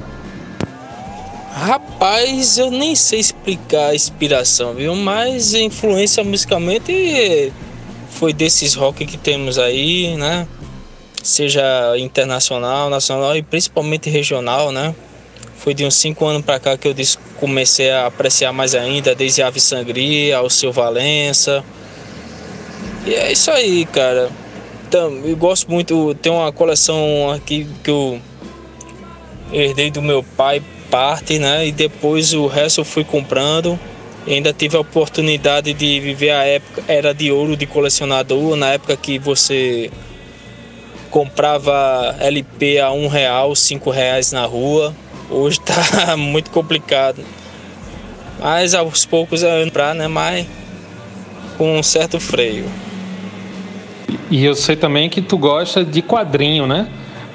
Rapaz, 1.55 2.57
eu 2.57 2.71
nem 2.71 2.95
sei 2.95 3.19
explicar 3.19 3.89
a 3.89 3.95
inspiração, 3.95 4.73
viu? 4.73 4.95
Mas 4.95 5.53
influência 5.53 6.23
musicalmente 6.23 7.53
foi 8.09 8.33
desses 8.33 8.73
rock 8.73 9.05
que 9.05 9.17
temos 9.17 9.59
aí, 9.59 10.15
né? 10.17 10.47
Seja 11.21 11.63
internacional, 11.99 12.89
nacional 12.89 13.37
e 13.37 13.43
principalmente 13.43 14.09
regional, 14.09 14.71
né? 14.71 14.95
Foi 15.55 15.75
de 15.75 15.85
uns 15.85 15.95
5 15.95 16.25
anos 16.25 16.43
para 16.43 16.59
cá 16.59 16.75
que 16.75 16.87
eu 16.87 16.95
comecei 17.39 17.91
a 17.91 18.07
apreciar 18.07 18.51
mais 18.51 18.73
ainda, 18.73 19.13
desde 19.13 19.43
Ave 19.43 19.59
Sangria, 19.59 20.37
ao 20.37 20.49
Seu 20.49 20.71
Valença. 20.71 21.63
E 23.05 23.13
é 23.13 23.31
isso 23.31 23.51
aí, 23.51 23.85
cara. 23.85 24.27
Então, 24.87 25.21
eu 25.23 25.37
gosto 25.37 25.69
muito, 25.69 26.15
tem 26.15 26.31
uma 26.31 26.51
coleção 26.51 27.29
aqui 27.31 27.67
que 27.83 27.91
eu 27.91 28.19
herdei 29.51 29.91
do 29.91 30.01
meu 30.01 30.23
pai, 30.23 30.61
parte, 30.93 31.39
né? 31.39 31.65
E 31.65 31.71
depois 31.71 32.35
o 32.35 32.45
resto 32.45 32.81
eu 32.81 32.85
fui 32.85 33.03
comprando. 33.03 33.79
Ainda 34.27 34.53
tive 34.53 34.77
a 34.77 34.79
oportunidade 34.79 35.73
de 35.73 35.99
viver 35.99 36.29
a 36.29 36.43
época, 36.43 36.83
era 36.87 37.15
de 37.15 37.31
ouro 37.31 37.57
de 37.57 37.65
colecionador, 37.65 38.55
na 38.55 38.73
época 38.73 38.95
que 38.95 39.17
você 39.17 39.89
comprava 41.09 42.15
LP 42.19 42.79
a 42.79 42.91
um 42.91 43.07
real, 43.07 43.55
cinco 43.55 43.89
reais 43.89 44.31
na 44.31 44.45
rua. 44.45 44.93
Hoje 45.31 45.59
tá 45.61 46.13
muito 46.15 46.51
complicado. 46.51 47.25
Mas 48.39 48.75
aos 48.75 49.03
poucos 49.03 49.41
é 49.41 49.65
pra, 49.71 49.95
né? 49.95 50.07
Mas 50.07 50.45
com 51.57 51.79
um 51.79 51.81
certo 51.81 52.19
freio. 52.19 52.65
E 54.29 54.45
eu 54.45 54.53
sei 54.53 54.75
também 54.75 55.09
que 55.09 55.23
tu 55.23 55.39
gosta 55.39 55.83
de 55.83 56.03
quadrinho, 56.03 56.67
né? 56.67 56.87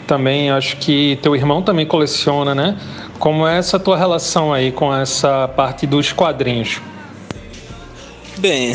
Também 0.08 0.50
acho 0.50 0.78
que 0.78 1.18
teu 1.20 1.36
irmão 1.36 1.62
também 1.62 1.84
coleciona, 1.84 2.54
né? 2.54 2.78
Como 3.18 3.46
é 3.46 3.58
essa 3.58 3.78
tua 3.78 3.94
relação 3.94 4.54
aí 4.54 4.72
com 4.72 4.92
essa 4.92 5.46
parte 5.48 5.86
dos 5.86 6.12
quadrinhos? 6.12 6.80
Bem, 8.38 8.74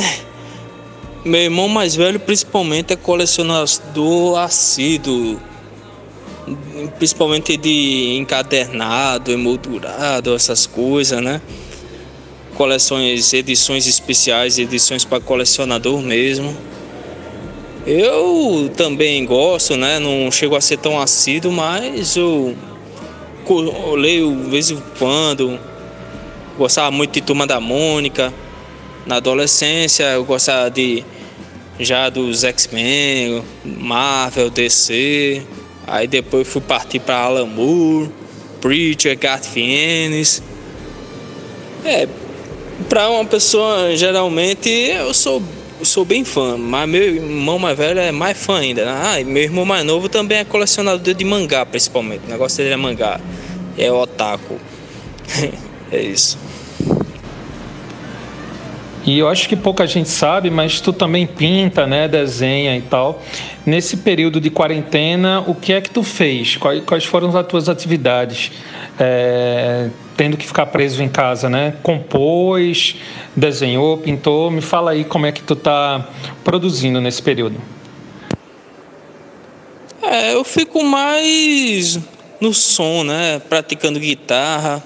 meu 1.25 1.41
irmão 1.41 1.67
mais 1.67 1.95
velho 1.95 2.19
principalmente 2.19 2.93
é 2.93 2.95
colecionador 2.95 4.37
assíduo, 4.37 5.39
principalmente 6.99 7.57
de 7.57 8.15
encadernado, 8.19 9.31
emoldurado, 9.31 10.35
essas 10.35 10.67
coisas, 10.67 11.19
né? 11.19 11.41
Coleções, 12.53 13.33
edições 13.33 13.87
especiais, 13.87 14.59
edições 14.59 15.03
para 15.03 15.19
colecionador 15.19 15.99
mesmo. 15.99 16.55
Eu 17.85 18.71
também 18.77 19.25
gosto, 19.25 19.75
né? 19.75 19.99
Não 19.99 20.31
chego 20.31 20.55
a 20.55 20.61
ser 20.61 20.77
tão 20.77 20.99
assíduo, 20.99 21.51
mas 21.51 22.15
eu, 22.15 22.55
eu 23.49 23.95
leio 23.95 24.33
de 24.33 24.49
vez 24.49 24.71
em 24.71 24.81
quando. 24.97 25.59
Gostava 26.57 26.91
muito 26.91 27.11
de 27.11 27.21
Turma 27.21 27.45
da 27.45 27.59
Mônica. 27.59 28.33
Na 29.05 29.17
adolescência 29.17 30.03
eu 30.13 30.23
gostava 30.23 30.71
de 30.71 31.03
já 31.77 32.07
dos 32.09 32.45
X-Men, 32.45 33.43
Marvel, 33.65 34.49
DC. 34.49 35.41
Aí 35.85 36.07
depois 36.07 36.47
fui 36.47 36.61
partir 36.61 36.99
para 36.99 37.17
Alan 37.17 37.45
Moore, 37.45 38.09
Preacher, 38.61 39.17
Garth 39.19 39.57
Ennis. 39.57 40.41
É, 41.83 42.07
para 42.87 43.09
uma 43.09 43.25
pessoa 43.25 43.93
geralmente 43.97 44.69
eu 44.69 45.13
sou 45.13 45.43
sou 45.85 46.05
bem 46.05 46.23
fã, 46.23 46.57
mas 46.57 46.87
meu 46.87 47.15
irmão 47.15 47.59
mais 47.59 47.77
velho 47.77 47.99
é 47.99 48.11
mais 48.11 48.37
fã 48.37 48.59
ainda. 48.59 48.83
Ah, 48.87 49.19
e 49.19 49.23
meu 49.23 49.43
irmão 49.43 49.65
mais 49.65 49.85
novo 49.85 50.09
também 50.09 50.39
é 50.39 50.43
colecionador 50.43 51.13
de 51.13 51.25
mangá, 51.25 51.65
principalmente. 51.65 52.21
O 52.27 52.29
negócio 52.29 52.57
dele 52.57 52.73
é 52.73 52.77
mangá. 52.77 53.19
É 53.77 53.91
otaku. 53.91 54.59
é 55.91 56.01
isso. 56.01 56.37
E 59.05 59.19
eu 59.19 59.27
acho 59.27 59.49
que 59.49 59.55
pouca 59.55 59.85
gente 59.85 60.07
sabe, 60.07 60.49
mas 60.49 60.79
tu 60.79 60.93
também 60.93 61.27
pinta, 61.27 61.85
né, 61.85 62.07
desenha 62.07 62.77
e 62.77 62.81
tal. 62.81 63.21
Nesse 63.65 63.97
período 63.97 64.39
de 64.39 64.49
quarentena, 64.49 65.43
o 65.45 65.53
que 65.53 65.73
é 65.73 65.81
que 65.81 65.89
tu 65.89 66.03
fez? 66.03 66.57
Quais 66.57 67.03
foram 67.03 67.35
as 67.37 67.45
tuas 67.45 67.67
atividades? 67.67 68.51
É, 68.97 69.89
tendo 70.15 70.37
que 70.37 70.45
ficar 70.45 70.67
preso 70.67 71.01
em 71.01 71.09
casa, 71.09 71.49
né? 71.49 71.75
Compôs, 71.83 72.95
desenhou, 73.35 73.97
pintou. 73.97 74.51
Me 74.51 74.61
fala 74.61 74.91
aí 74.91 75.03
como 75.03 75.25
é 75.25 75.31
que 75.31 75.41
tu 75.41 75.55
tá 75.55 76.07
produzindo 76.43 77.01
nesse 77.01 77.21
período. 77.21 77.59
É, 80.01 80.33
eu 80.33 80.43
fico 80.43 80.83
mais 80.83 81.99
no 82.39 82.53
som, 82.53 83.03
né? 83.03 83.39
Praticando 83.49 83.99
guitarra. 83.99 84.83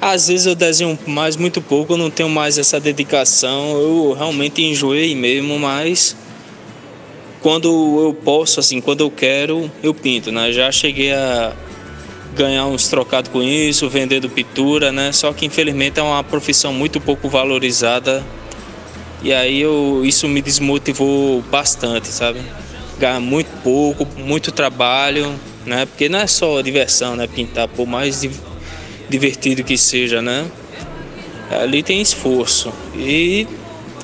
Às 0.00 0.28
vezes 0.28 0.46
eu 0.46 0.54
desenho 0.54 0.98
mais, 1.06 1.36
muito 1.36 1.62
pouco, 1.62 1.94
eu 1.94 1.96
não 1.96 2.10
tenho 2.10 2.28
mais 2.28 2.58
essa 2.58 2.78
dedicação. 2.78 3.70
Eu 3.72 4.12
realmente 4.12 4.62
enjoei 4.62 5.14
mesmo, 5.14 5.58
mas 5.58 6.14
quando 7.40 7.68
eu 7.68 8.12
posso, 8.12 8.60
assim, 8.60 8.80
quando 8.80 9.00
eu 9.00 9.10
quero, 9.10 9.70
eu 9.82 9.94
pinto, 9.94 10.30
né? 10.30 10.52
Já 10.52 10.70
cheguei 10.70 11.12
a 11.12 11.54
ganhar 12.36 12.66
uns 12.66 12.88
trocados 12.88 13.30
com 13.30 13.42
isso, 13.42 13.88
vendendo 13.88 14.28
pintura, 14.28 14.92
né? 14.92 15.10
Só 15.10 15.32
que 15.32 15.46
infelizmente 15.46 15.98
é 15.98 16.02
uma 16.02 16.22
profissão 16.22 16.72
muito 16.72 17.00
pouco 17.00 17.28
valorizada 17.28 18.22
e 19.22 19.32
aí 19.32 19.60
eu, 19.60 20.02
isso 20.04 20.28
me 20.28 20.42
desmotivou 20.42 21.40
bastante, 21.50 22.08
sabe? 22.08 22.40
Ganhar 22.98 23.20
muito 23.20 23.48
pouco, 23.62 24.06
muito 24.18 24.52
trabalho, 24.52 25.34
né? 25.64 25.86
Porque 25.86 26.08
não 26.08 26.20
é 26.20 26.26
só 26.26 26.60
diversão, 26.60 27.16
né? 27.16 27.26
Pintar, 27.26 27.66
por 27.68 27.86
mais 27.86 28.28
divertido 29.08 29.64
que 29.64 29.76
seja, 29.78 30.20
né? 30.20 30.46
Ali 31.50 31.82
tem 31.82 32.00
esforço 32.02 32.72
e 32.94 33.46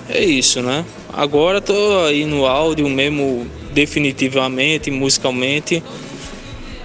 é 0.09 0.25
isso, 0.25 0.63
né? 0.63 0.85
Agora 1.13 1.61
tô 1.61 2.05
aí 2.07 2.25
no 2.25 2.47
áudio 2.47 2.89
mesmo 2.89 3.47
definitivamente, 3.73 4.91
musicalmente 4.91 5.83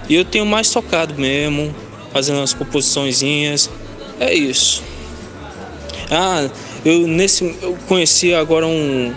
e 0.08 0.14
eu 0.14 0.24
tenho 0.24 0.46
mais 0.46 0.70
tocado 0.70 1.14
mesmo, 1.14 1.74
fazendo 2.12 2.38
umas 2.38 2.54
composiçõezinhas. 2.54 3.70
É 4.18 4.32
isso. 4.34 4.82
Ah, 6.10 6.48
eu 6.84 7.06
nesse 7.06 7.56
eu 7.60 7.76
conheci 7.86 8.32
agora 8.32 8.66
um 8.66 9.14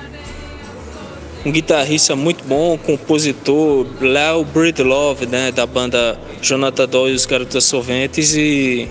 um 1.44 1.52
guitarrista 1.52 2.16
muito 2.16 2.44
bom, 2.44 2.78
compositor, 2.78 3.88
Léo 4.00 4.44
Breedlove, 4.46 5.26
né, 5.26 5.52
da 5.52 5.66
banda 5.66 6.20
Jonathan 6.40 6.88
Doyle 6.88 7.14
e 7.14 7.16
os 7.16 7.26
Garotas 7.26 7.64
Solventes 7.64 8.36
e 8.36 8.88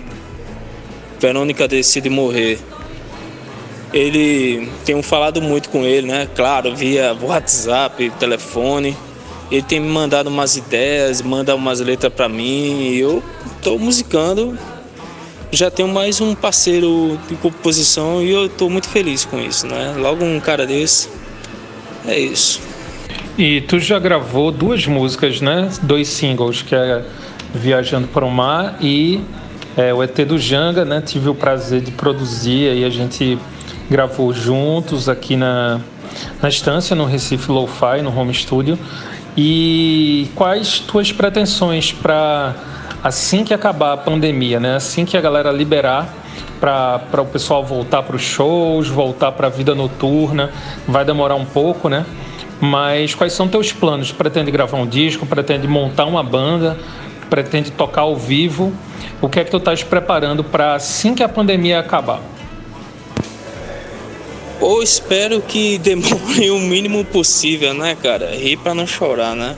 Verônica 1.20 1.68
Decide 1.68 2.10
Morrer. 2.10 2.58
Ele 3.92 4.68
tenho 4.84 5.02
falado 5.02 5.40
muito 5.42 5.68
com 5.68 5.84
ele, 5.84 6.06
né? 6.06 6.28
Claro, 6.34 6.74
via 6.74 7.16
WhatsApp, 7.20 8.10
telefone. 8.18 8.96
Ele 9.50 9.62
tem 9.62 9.80
me 9.80 9.88
mandado 9.88 10.28
umas 10.28 10.56
ideias, 10.56 11.20
manda 11.22 11.54
umas 11.54 11.80
letras 11.80 12.12
para 12.12 12.28
mim 12.28 12.82
e 12.82 13.00
eu 13.00 13.22
estou 13.56 13.78
musicando. 13.78 14.56
Já 15.50 15.68
tenho 15.70 15.88
mais 15.88 16.20
um 16.20 16.34
parceiro 16.34 17.18
de 17.28 17.34
composição 17.34 18.22
e 18.22 18.30
eu 18.30 18.46
estou 18.46 18.70
muito 18.70 18.88
feliz 18.88 19.24
com 19.24 19.40
isso, 19.40 19.66
né? 19.66 19.94
Logo 19.98 20.24
um 20.24 20.38
cara 20.38 20.64
desse, 20.64 21.08
é 22.06 22.18
isso. 22.18 22.60
E 23.36 23.60
tu 23.62 23.80
já 23.80 23.98
gravou 23.98 24.52
duas 24.52 24.86
músicas, 24.86 25.40
né? 25.40 25.68
Dois 25.82 26.08
singles, 26.08 26.62
que 26.62 26.74
é 26.74 27.04
Viajando 27.52 28.06
para 28.06 28.24
o 28.24 28.30
Mar 28.30 28.76
e 28.80 29.20
é, 29.76 29.92
o 29.92 30.02
ET 30.02 30.14
do 30.24 30.38
Janga, 30.38 30.84
né? 30.84 31.00
Tive 31.00 31.28
o 31.28 31.34
prazer 31.34 31.80
de 31.80 31.90
produzir 31.90 32.72
e 32.76 32.84
a 32.84 32.90
gente 32.90 33.36
gravou 33.90 34.32
juntos 34.32 35.08
aqui 35.08 35.34
na, 35.36 35.80
na 36.40 36.48
estância, 36.48 36.94
no 36.94 37.04
Recife 37.04 37.50
Lo-Fi, 37.50 38.02
no 38.02 38.16
home 38.16 38.32
studio. 38.32 38.78
E 39.36 40.28
quais 40.34 40.80
tuas 40.80 41.12
pretensões 41.12 41.92
para 41.92 42.54
assim 43.02 43.44
que 43.44 43.54
acabar 43.54 43.92
a 43.92 43.96
pandemia, 43.96 44.60
né? 44.60 44.76
Assim 44.76 45.04
que 45.04 45.16
a 45.16 45.20
galera 45.20 45.50
liberar 45.50 46.12
para 46.60 47.22
o 47.22 47.26
pessoal 47.26 47.64
voltar 47.64 48.02
para 48.02 48.16
os 48.16 48.22
shows, 48.22 48.88
voltar 48.88 49.32
para 49.32 49.46
a 49.46 49.50
vida 49.50 49.74
noturna, 49.74 50.50
vai 50.86 51.04
demorar 51.04 51.34
um 51.34 51.44
pouco, 51.44 51.88
né? 51.88 52.04
Mas 52.60 53.14
quais 53.14 53.32
são 53.32 53.48
teus 53.48 53.72
planos? 53.72 54.12
Pretende 54.12 54.50
gravar 54.50 54.76
um 54.76 54.86
disco? 54.86 55.24
Pretende 55.24 55.66
montar 55.66 56.04
uma 56.04 56.22
banda? 56.22 56.76
Pretende 57.30 57.70
tocar 57.70 58.02
ao 58.02 58.16
vivo? 58.16 58.72
O 59.22 59.28
que 59.28 59.40
é 59.40 59.44
que 59.44 59.50
tu 59.50 59.56
estás 59.56 59.82
preparando 59.82 60.44
para 60.44 60.74
assim 60.74 61.14
que 61.14 61.22
a 61.22 61.28
pandemia 61.28 61.78
acabar? 61.78 62.20
Ou 64.60 64.82
espero 64.82 65.40
que 65.40 65.78
demore 65.82 66.50
o 66.50 66.58
mínimo 66.58 67.04
possível, 67.04 67.74
né, 67.74 67.96
cara? 68.00 68.34
Rir 68.34 68.58
para 68.58 68.74
não 68.74 68.86
chorar, 68.86 69.34
né? 69.34 69.56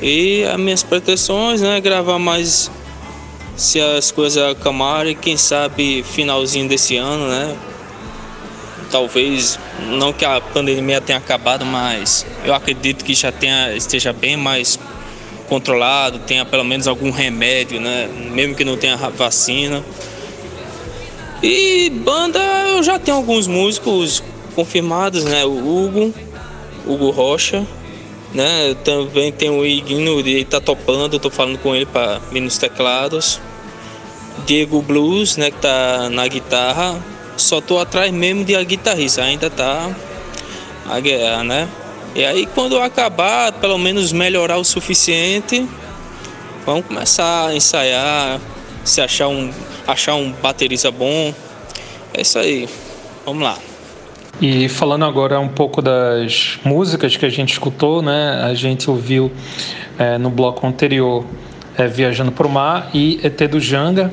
E 0.00 0.44
as 0.44 0.58
minhas 0.58 0.82
pretensões, 0.82 1.60
né, 1.60 1.80
gravar 1.80 2.18
mais 2.18 2.70
se 3.56 3.80
as 3.80 4.12
coisas 4.12 4.52
acalmarem, 4.52 5.16
quem 5.16 5.36
sabe 5.36 6.04
finalzinho 6.04 6.68
desse 6.68 6.96
ano, 6.96 7.26
né? 7.26 7.56
Talvez 8.90 9.58
não 9.90 10.12
que 10.12 10.24
a 10.24 10.40
pandemia 10.40 11.00
tenha 11.00 11.18
acabado, 11.18 11.66
mas 11.66 12.24
eu 12.44 12.54
acredito 12.54 13.04
que 13.04 13.14
já 13.14 13.32
tenha, 13.32 13.74
esteja 13.74 14.12
bem 14.12 14.36
mais 14.36 14.78
controlado, 15.48 16.20
tenha 16.20 16.44
pelo 16.44 16.64
menos 16.64 16.86
algum 16.86 17.10
remédio, 17.10 17.80
né? 17.80 18.08
Mesmo 18.30 18.54
que 18.54 18.64
não 18.64 18.76
tenha 18.76 18.96
vacina. 18.96 19.82
E 21.42 21.88
banda, 21.90 22.40
eu 22.68 22.82
já 22.82 22.98
tenho 22.98 23.16
alguns 23.16 23.46
músicos 23.46 24.22
confirmados, 24.56 25.22
né? 25.24 25.44
O 25.44 25.56
Hugo, 25.56 26.14
Hugo 26.84 27.10
Rocha, 27.10 27.64
né? 28.34 28.70
Eu 28.70 28.74
também 28.74 29.30
tem 29.30 29.48
o 29.48 29.64
Iguinho, 29.64 30.18
ele 30.18 30.44
tá 30.44 30.60
topando, 30.60 31.18
tô 31.18 31.30
falando 31.30 31.58
com 31.58 31.76
ele 31.76 31.86
para 31.86 32.18
vir 32.32 32.40
nos 32.40 32.58
teclados. 32.58 33.40
Diego 34.46 34.82
Blues, 34.82 35.36
né, 35.36 35.50
que 35.50 35.58
tá 35.58 36.08
na 36.10 36.26
guitarra. 36.26 37.00
Só 37.36 37.60
tô 37.60 37.78
atrás 37.78 38.12
mesmo 38.12 38.44
de 38.44 38.56
a 38.56 38.62
guitarrista, 38.64 39.22
ainda 39.22 39.48
tá 39.48 39.94
a 40.88 40.98
guerra, 40.98 41.44
né? 41.44 41.68
E 42.16 42.24
aí 42.24 42.46
quando 42.46 42.80
acabar, 42.80 43.52
pelo 43.52 43.78
menos 43.78 44.12
melhorar 44.12 44.56
o 44.56 44.64
suficiente, 44.64 45.68
vamos 46.66 46.84
começar 46.86 47.46
a 47.46 47.54
ensaiar, 47.54 48.40
se 48.84 49.00
achar 49.00 49.28
um 49.28 49.50
achar 49.86 50.14
um 50.14 50.32
baterista 50.32 50.90
bom. 50.90 51.34
É 52.14 52.22
isso 52.22 52.38
aí. 52.38 52.68
Vamos 53.24 53.42
lá. 53.42 53.58
E 54.40 54.68
falando 54.68 55.04
agora 55.04 55.40
um 55.40 55.48
pouco 55.48 55.82
das 55.82 56.58
músicas 56.64 57.16
que 57.16 57.26
a 57.26 57.28
gente 57.28 57.52
escutou, 57.52 58.00
né? 58.00 58.40
A 58.44 58.54
gente 58.54 58.88
ouviu 58.88 59.32
é, 59.98 60.16
no 60.16 60.30
bloco 60.30 60.66
anterior 60.66 61.24
é, 61.76 61.86
Viajando 61.86 62.32
para 62.32 62.46
o 62.46 62.50
Mar 62.50 62.90
e 62.94 63.20
ET 63.22 63.36
do 63.50 63.60
Janga. 63.60 64.12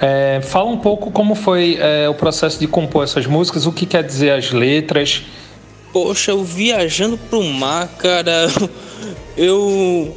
É, 0.00 0.40
fala 0.42 0.70
um 0.70 0.78
pouco 0.78 1.10
como 1.10 1.34
foi 1.34 1.76
é, 1.80 2.08
o 2.08 2.14
processo 2.14 2.58
de 2.58 2.66
compor 2.66 3.04
essas 3.04 3.26
músicas, 3.26 3.66
o 3.66 3.72
que 3.72 3.84
quer 3.84 4.02
dizer 4.04 4.30
as 4.30 4.52
letras. 4.52 5.22
Poxa, 5.92 6.34
o 6.34 6.44
Viajando 6.44 7.18
para 7.18 7.38
o 7.38 7.44
Mar, 7.44 7.88
cara, 7.98 8.46
eu 9.36 10.16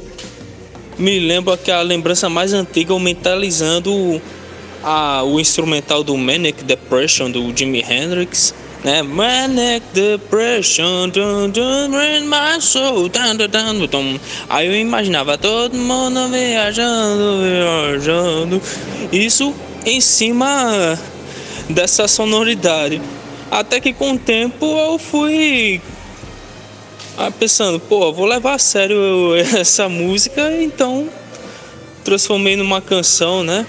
me 0.98 1.18
lembro 1.18 1.52
aquela 1.52 1.82
lembrança 1.82 2.28
mais 2.28 2.52
antiga, 2.52 2.98
mentalizando 2.98 4.20
a, 4.82 5.22
o 5.24 5.38
instrumental 5.40 6.02
do 6.02 6.16
Manic 6.16 6.64
Depression 6.64 7.30
do 7.30 7.56
Jimi 7.56 7.84
Hendrix 7.88 8.54
né? 8.84 9.02
Manic 9.02 9.84
Depression, 9.94 11.08
dun, 11.08 11.50
dun, 11.50 11.94
in 12.00 12.26
my 12.26 12.60
soul, 12.60 13.08
dun, 13.08 13.36
dun, 13.36 13.48
dun, 13.48 13.86
dun. 13.86 14.20
Aí 14.48 14.66
eu 14.66 14.74
imaginava 14.74 15.38
todo 15.38 15.76
mundo 15.76 16.28
viajando, 16.28 17.42
viajando. 17.42 18.62
Isso 19.12 19.54
em 19.86 20.00
cima 20.00 20.98
dessa 21.68 22.08
sonoridade. 22.08 23.00
Até 23.50 23.80
que 23.80 23.92
com 23.92 24.14
o 24.14 24.18
tempo 24.18 24.66
eu 24.66 24.98
fui 24.98 25.80
ah, 27.16 27.30
pensando, 27.30 27.78
pô, 27.80 28.12
vou 28.12 28.26
levar 28.26 28.54
a 28.54 28.58
sério 28.58 29.34
essa 29.58 29.88
música, 29.88 30.62
então 30.62 31.08
transformei 32.04 32.56
numa 32.56 32.80
canção, 32.80 33.42
né? 33.42 33.66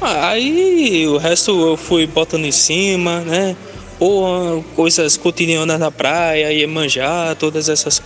Aí 0.00 1.06
o 1.06 1.16
resto 1.16 1.50
eu 1.68 1.76
fui 1.76 2.06
botando 2.06 2.44
em 2.44 2.52
cima, 2.52 3.20
né? 3.20 3.56
Ou 4.00 4.64
coisas 4.74 5.16
cotidianas 5.16 5.78
na 5.78 5.90
praia, 5.90 6.66
manjar 6.66 7.36
todas 7.36 7.68
essas 7.68 8.02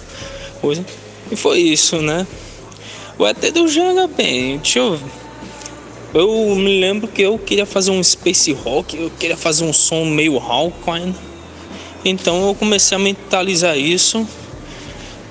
coisas. 0.60 0.84
E 1.30 1.36
foi 1.36 1.60
isso, 1.60 2.02
né? 2.02 2.26
O 3.18 3.26
ET 3.26 3.40
do 3.52 3.66
Janga, 3.66 4.06
bem, 4.06 4.58
deixa 4.58 4.80
eu 4.80 5.00
eu 6.14 6.56
me 6.56 6.80
lembro 6.80 7.08
que 7.08 7.20
eu 7.20 7.38
queria 7.38 7.66
fazer 7.66 7.90
um 7.90 8.02
space 8.02 8.50
rock, 8.50 8.96
eu 8.96 9.10
queria 9.18 9.36
fazer 9.36 9.64
um 9.64 9.72
som 9.72 10.04
meio 10.06 10.38
Hawkeye. 10.38 11.14
Então 12.08 12.46
eu 12.46 12.54
comecei 12.54 12.96
a 12.96 12.98
mentalizar 13.00 13.76
isso. 13.76 14.26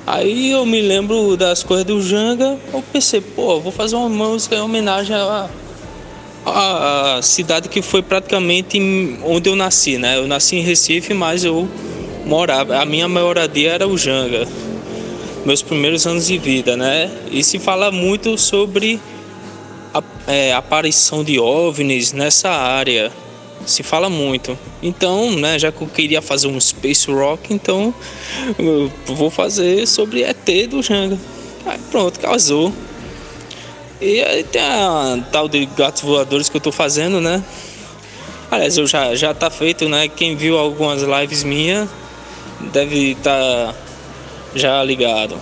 Aí 0.05 0.51
eu 0.51 0.65
me 0.65 0.81
lembro 0.81 1.35
das 1.35 1.63
coisas 1.63 1.85
do 1.85 2.01
Janga, 2.01 2.59
eu 2.71 2.83
pensei, 2.93 3.21
pô, 3.21 3.59
vou 3.59 3.71
fazer 3.71 3.95
uma 3.95 4.09
música 4.09 4.55
em 4.55 4.59
homenagem 4.59 5.15
a, 6.45 7.19
cidade 7.23 7.69
que 7.69 7.81
foi 7.81 8.03
praticamente 8.03 8.79
onde 9.23 9.49
eu 9.49 9.55
nasci, 9.55 9.97
né? 9.97 10.17
Eu 10.17 10.27
nasci 10.27 10.57
em 10.57 10.61
Recife, 10.61 11.13
mas 11.13 11.43
eu 11.43 11.67
morava, 12.25 12.77
a 12.77 12.85
minha 12.85 13.07
moradia 13.07 13.71
era 13.71 13.87
o 13.87 13.97
Janga, 13.97 14.47
meus 15.43 15.63
primeiros 15.63 16.05
anos 16.05 16.27
de 16.27 16.37
vida, 16.37 16.77
né? 16.77 17.09
E 17.31 17.43
se 17.43 17.57
fala 17.57 17.91
muito 17.91 18.37
sobre 18.37 18.99
a 19.93 20.03
é, 20.27 20.53
aparição 20.53 21.23
de 21.23 21.39
OVNIs 21.39 22.13
nessa 22.13 22.49
área, 22.49 23.11
se 23.65 23.83
fala 23.83 24.09
muito. 24.09 24.57
Então, 24.81 25.31
né, 25.31 25.57
já 25.57 25.71
que 25.71 25.81
eu 25.81 25.87
queria 25.87 26.21
fazer 26.21 26.47
um 26.47 26.59
space 26.59 27.09
rock, 27.11 27.53
então 27.53 27.93
eu 28.57 28.91
vou 29.07 29.29
fazer 29.29 29.87
sobre 29.87 30.23
ET 30.23 30.67
do 30.69 30.81
Janga. 30.81 31.17
Aí 31.65 31.79
pronto, 31.89 32.19
casou. 32.19 32.73
E 34.01 34.21
aí 34.21 34.43
tem 34.43 34.61
a 34.61 35.19
tal 35.31 35.47
de 35.47 35.65
gatos 35.65 36.01
voadores 36.01 36.49
que 36.49 36.57
eu 36.57 36.61
tô 36.61 36.71
fazendo, 36.71 37.21
né? 37.21 37.43
Aliás, 38.51 38.77
eu 38.77 38.85
já, 38.85 39.15
já 39.15 39.33
tá 39.33 39.49
feito, 39.49 39.89
né? 39.89 40.07
Quem 40.07 40.35
viu 40.35 40.57
algumas 40.57 41.01
lives 41.01 41.43
minhas 41.43 41.89
deve 42.71 43.11
estar 43.11 43.73
tá 43.73 43.75
já 44.53 44.83
ligado. 44.83 45.37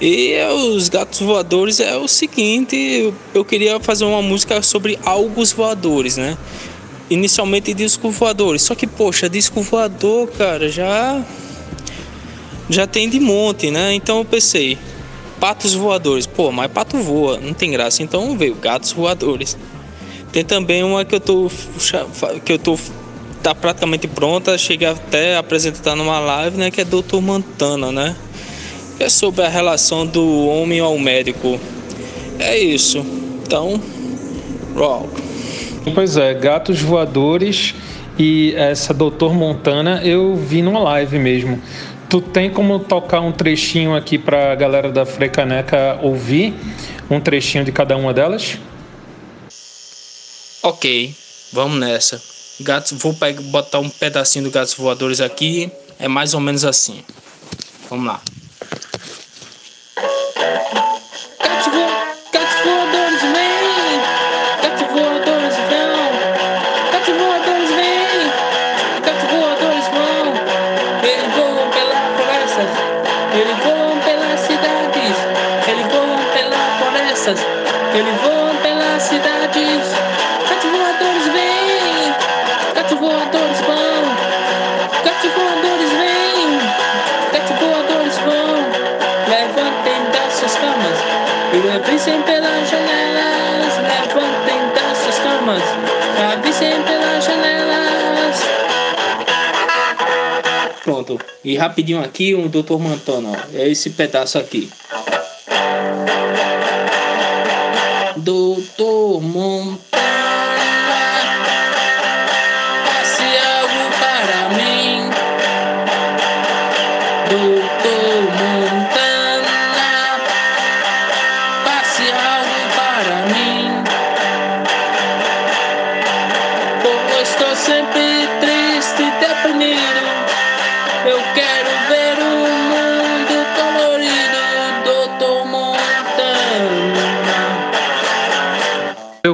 E 0.00 0.32
é, 0.32 0.50
os 0.52 0.88
gatos 0.88 1.20
voadores 1.20 1.80
é 1.80 1.96
o 1.96 2.06
seguinte, 2.06 3.12
eu 3.32 3.44
queria 3.44 3.80
fazer 3.80 4.04
uma 4.04 4.20
música 4.20 4.60
sobre 4.60 4.98
algos 5.04 5.52
voadores, 5.52 6.16
né? 6.18 6.36
Inicialmente 7.08 7.72
disco 7.72 8.10
voadores, 8.10 8.62
só 8.62 8.74
que 8.74 8.86
poxa, 8.86 9.28
disco 9.28 9.60
voador, 9.62 10.28
cara, 10.32 10.68
já 10.68 11.22
já 12.68 12.86
tem 12.86 13.08
de 13.08 13.20
monte, 13.20 13.70
né? 13.70 13.94
Então 13.94 14.18
eu 14.18 14.24
pensei, 14.24 14.76
patos 15.38 15.74
voadores. 15.74 16.26
Pô, 16.26 16.50
mas 16.50 16.70
pato 16.70 16.98
voa, 16.98 17.38
não 17.38 17.54
tem 17.54 17.70
graça. 17.70 18.02
Então 18.02 18.36
veio 18.36 18.54
gatos 18.54 18.92
voadores. 18.92 19.56
Tem 20.32 20.44
também 20.44 20.82
uma 20.82 21.04
que 21.04 21.14
eu 21.14 21.20
tô 21.20 21.50
que 22.44 22.52
eu 22.52 22.58
tô 22.58 22.78
tá 23.42 23.54
praticamente 23.54 24.08
pronta, 24.08 24.58
cheguei 24.58 24.88
até 24.88 25.36
a 25.36 25.38
apresentar 25.38 25.94
numa 25.94 26.18
live, 26.18 26.56
né, 26.56 26.68
que 26.68 26.80
é 26.80 26.84
Doutor 26.84 27.22
Montana, 27.22 27.92
né? 27.92 28.16
É 28.98 29.08
sobre 29.08 29.44
a 29.44 29.48
relação 29.48 30.04
do 30.04 30.46
homem 30.46 30.80
ao 30.80 30.98
médico. 30.98 31.60
É 32.38 32.58
isso. 32.58 33.06
Então, 33.44 33.80
rock. 34.74 35.25
Pois 35.94 36.16
é, 36.16 36.34
gatos 36.34 36.80
voadores 36.82 37.74
e 38.18 38.54
essa 38.56 38.92
Doutor 38.92 39.32
Montana 39.32 40.02
eu 40.04 40.34
vi 40.34 40.60
numa 40.60 40.80
live 40.80 41.18
mesmo. 41.18 41.62
Tu 42.08 42.20
tem 42.20 42.50
como 42.50 42.78
tocar 42.78 43.20
um 43.20 43.32
trechinho 43.32 43.94
aqui 43.94 44.18
para 44.18 44.52
a 44.52 44.54
galera 44.54 44.90
da 44.90 45.06
Frecaneca 45.06 45.98
ouvir? 46.02 46.54
Um 47.10 47.20
trechinho 47.20 47.64
de 47.64 47.72
cada 47.72 47.96
uma 47.96 48.12
delas? 48.12 48.58
Ok, 50.62 51.14
vamos 51.52 51.78
nessa. 51.78 52.20
Gatos, 52.60 52.92
vou 52.92 53.14
pegar, 53.14 53.42
botar 53.42 53.78
um 53.78 53.88
pedacinho 53.88 54.44
do 54.44 54.50
Gatos 54.50 54.74
Voadores 54.74 55.20
aqui. 55.20 55.70
É 55.98 56.08
mais 56.08 56.34
ou 56.34 56.40
menos 56.40 56.64
assim. 56.64 57.02
Vamos 57.88 58.06
lá. 58.06 58.20
E 101.46 101.54
rapidinho 101.54 102.02
aqui, 102.02 102.34
um 102.34 102.48
Dr. 102.48 102.76
Mantano. 102.76 103.30
Ó. 103.30 103.56
É 103.56 103.68
esse 103.68 103.90
pedaço 103.90 104.36
aqui. 104.36 104.68
Doutor 108.16 109.22
Montana, 109.22 109.85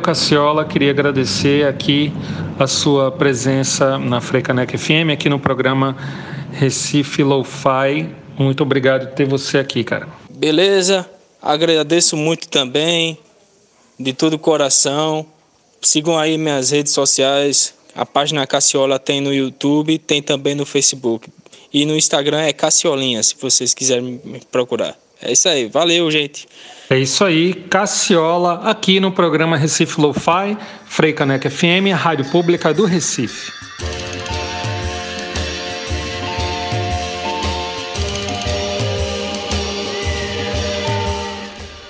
Cassiola, 0.02 0.64
queria 0.64 0.90
agradecer 0.90 1.64
aqui 1.64 2.12
a 2.58 2.66
sua 2.66 3.12
presença 3.12 3.96
na 3.98 4.20
Frecanec 4.20 4.76
FM, 4.76 5.12
aqui 5.12 5.28
no 5.28 5.38
programa 5.38 5.96
Recife 6.52 7.22
Lo-Fi. 7.22 8.10
Muito 8.36 8.64
obrigado 8.64 9.06
por 9.06 9.14
ter 9.14 9.26
você 9.26 9.58
aqui, 9.58 9.84
cara. 9.84 10.08
Beleza, 10.28 11.08
agradeço 11.40 12.16
muito 12.16 12.48
também, 12.48 13.16
de 13.98 14.12
todo 14.12 14.34
o 14.34 14.38
coração. 14.40 15.24
sigam 15.80 16.18
aí 16.18 16.36
minhas 16.36 16.70
redes 16.72 16.92
sociais. 16.92 17.72
A 17.94 18.04
página 18.04 18.44
Cassiola 18.44 18.98
tem 18.98 19.20
no 19.20 19.32
YouTube, 19.32 19.98
tem 19.98 20.20
também 20.20 20.56
no 20.56 20.66
Facebook. 20.66 21.30
E 21.72 21.84
no 21.84 21.94
Instagram 21.94 22.40
é 22.40 22.52
Cassiolinha, 22.52 23.22
se 23.22 23.36
vocês 23.40 23.72
quiserem 23.72 24.20
me 24.24 24.40
procurar. 24.50 24.98
É 25.22 25.30
isso 25.30 25.48
aí, 25.48 25.68
valeu, 25.68 26.10
gente. 26.10 26.48
É 26.90 26.98
isso 26.98 27.24
aí, 27.24 27.54
Cassiola, 27.54 28.60
aqui 28.64 29.00
no 29.00 29.12
programa 29.12 29.56
Recife 29.56 30.00
Lo-Fi, 30.00 30.58
Freicaneca 30.84 31.48
FM, 31.48 31.92
a 31.92 31.96
rádio 31.96 32.26
pública 32.26 32.74
do 32.74 32.84
Recife. 32.84 33.52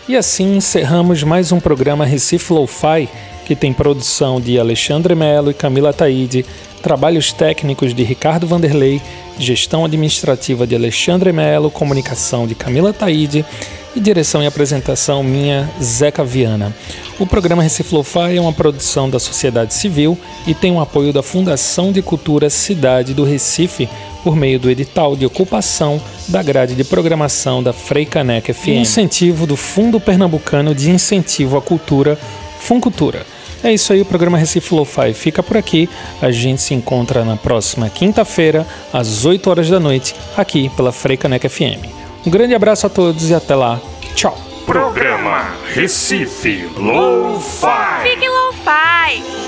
E 0.08 0.16
assim 0.16 0.56
encerramos 0.56 1.22
mais 1.22 1.52
um 1.52 1.58
programa 1.58 2.04
Recife 2.04 2.52
Lo-Fi, 2.52 3.08
que 3.46 3.56
tem 3.56 3.72
produção 3.72 4.40
de 4.40 4.58
Alexandre 4.58 5.14
Melo 5.14 5.50
e 5.50 5.54
Camila 5.54 5.92
Taide, 5.92 6.44
trabalhos 6.82 7.32
técnicos 7.32 7.94
de 7.94 8.02
Ricardo 8.02 8.46
Vanderlei, 8.46 9.00
gestão 9.38 9.84
administrativa 9.84 10.66
de 10.66 10.74
Alexandre 10.74 11.32
Melo, 11.32 11.70
comunicação 11.70 12.46
de 12.46 12.54
Camila 12.54 12.92
Taide 12.92 13.44
e 13.94 14.00
direção 14.00 14.42
e 14.42 14.46
apresentação 14.46 15.22
minha, 15.22 15.70
Zeca 15.82 16.24
Viana. 16.24 16.74
O 17.18 17.26
programa 17.26 17.62
Recife 17.62 17.94
Lo-Fi 17.94 18.36
é 18.36 18.40
uma 18.40 18.52
produção 18.52 19.08
da 19.08 19.18
sociedade 19.18 19.74
civil 19.74 20.18
e 20.46 20.54
tem 20.54 20.72
o 20.72 20.80
apoio 20.80 21.12
da 21.12 21.22
Fundação 21.22 21.92
de 21.92 22.02
Cultura 22.02 22.48
Cidade 22.50 23.14
do 23.14 23.24
Recife 23.24 23.88
por 24.24 24.34
meio 24.34 24.58
do 24.58 24.70
edital 24.70 25.16
de 25.16 25.26
ocupação 25.26 26.00
da 26.28 26.42
grade 26.42 26.74
de 26.74 26.84
programação 26.84 27.62
da 27.62 27.72
Freicaneca 27.72 28.54
FM. 28.54 28.68
Incentivo 28.68 29.46
do 29.46 29.56
Fundo 29.56 30.00
Pernambucano 30.00 30.74
de 30.74 30.90
Incentivo 30.90 31.56
à 31.56 31.62
Cultura, 31.62 32.18
Funcultura. 32.60 33.26
É 33.64 33.72
isso 33.72 33.92
aí, 33.92 34.00
o 34.00 34.04
programa 34.04 34.36
Recife 34.36 34.74
Lo-Fi 34.74 35.14
fica 35.14 35.42
por 35.42 35.56
aqui. 35.56 35.88
A 36.20 36.32
gente 36.32 36.60
se 36.60 36.74
encontra 36.74 37.24
na 37.24 37.36
próxima 37.36 37.88
quinta-feira, 37.88 38.66
às 38.92 39.24
8 39.24 39.48
horas 39.48 39.70
da 39.70 39.78
noite, 39.78 40.16
aqui 40.36 40.68
pela 40.70 40.90
Freicaneca 40.90 41.48
FM. 41.48 42.01
Um 42.26 42.30
grande 42.30 42.54
abraço 42.54 42.86
a 42.86 42.90
todos 42.90 43.30
e 43.30 43.34
até 43.34 43.54
lá. 43.54 43.80
Tchau. 44.14 44.36
Programa 44.64 45.54
Recife 45.74 46.70
Lo-Fi. 46.76 48.02
Fique 48.08 48.28
Lo-Fi. 48.28 49.41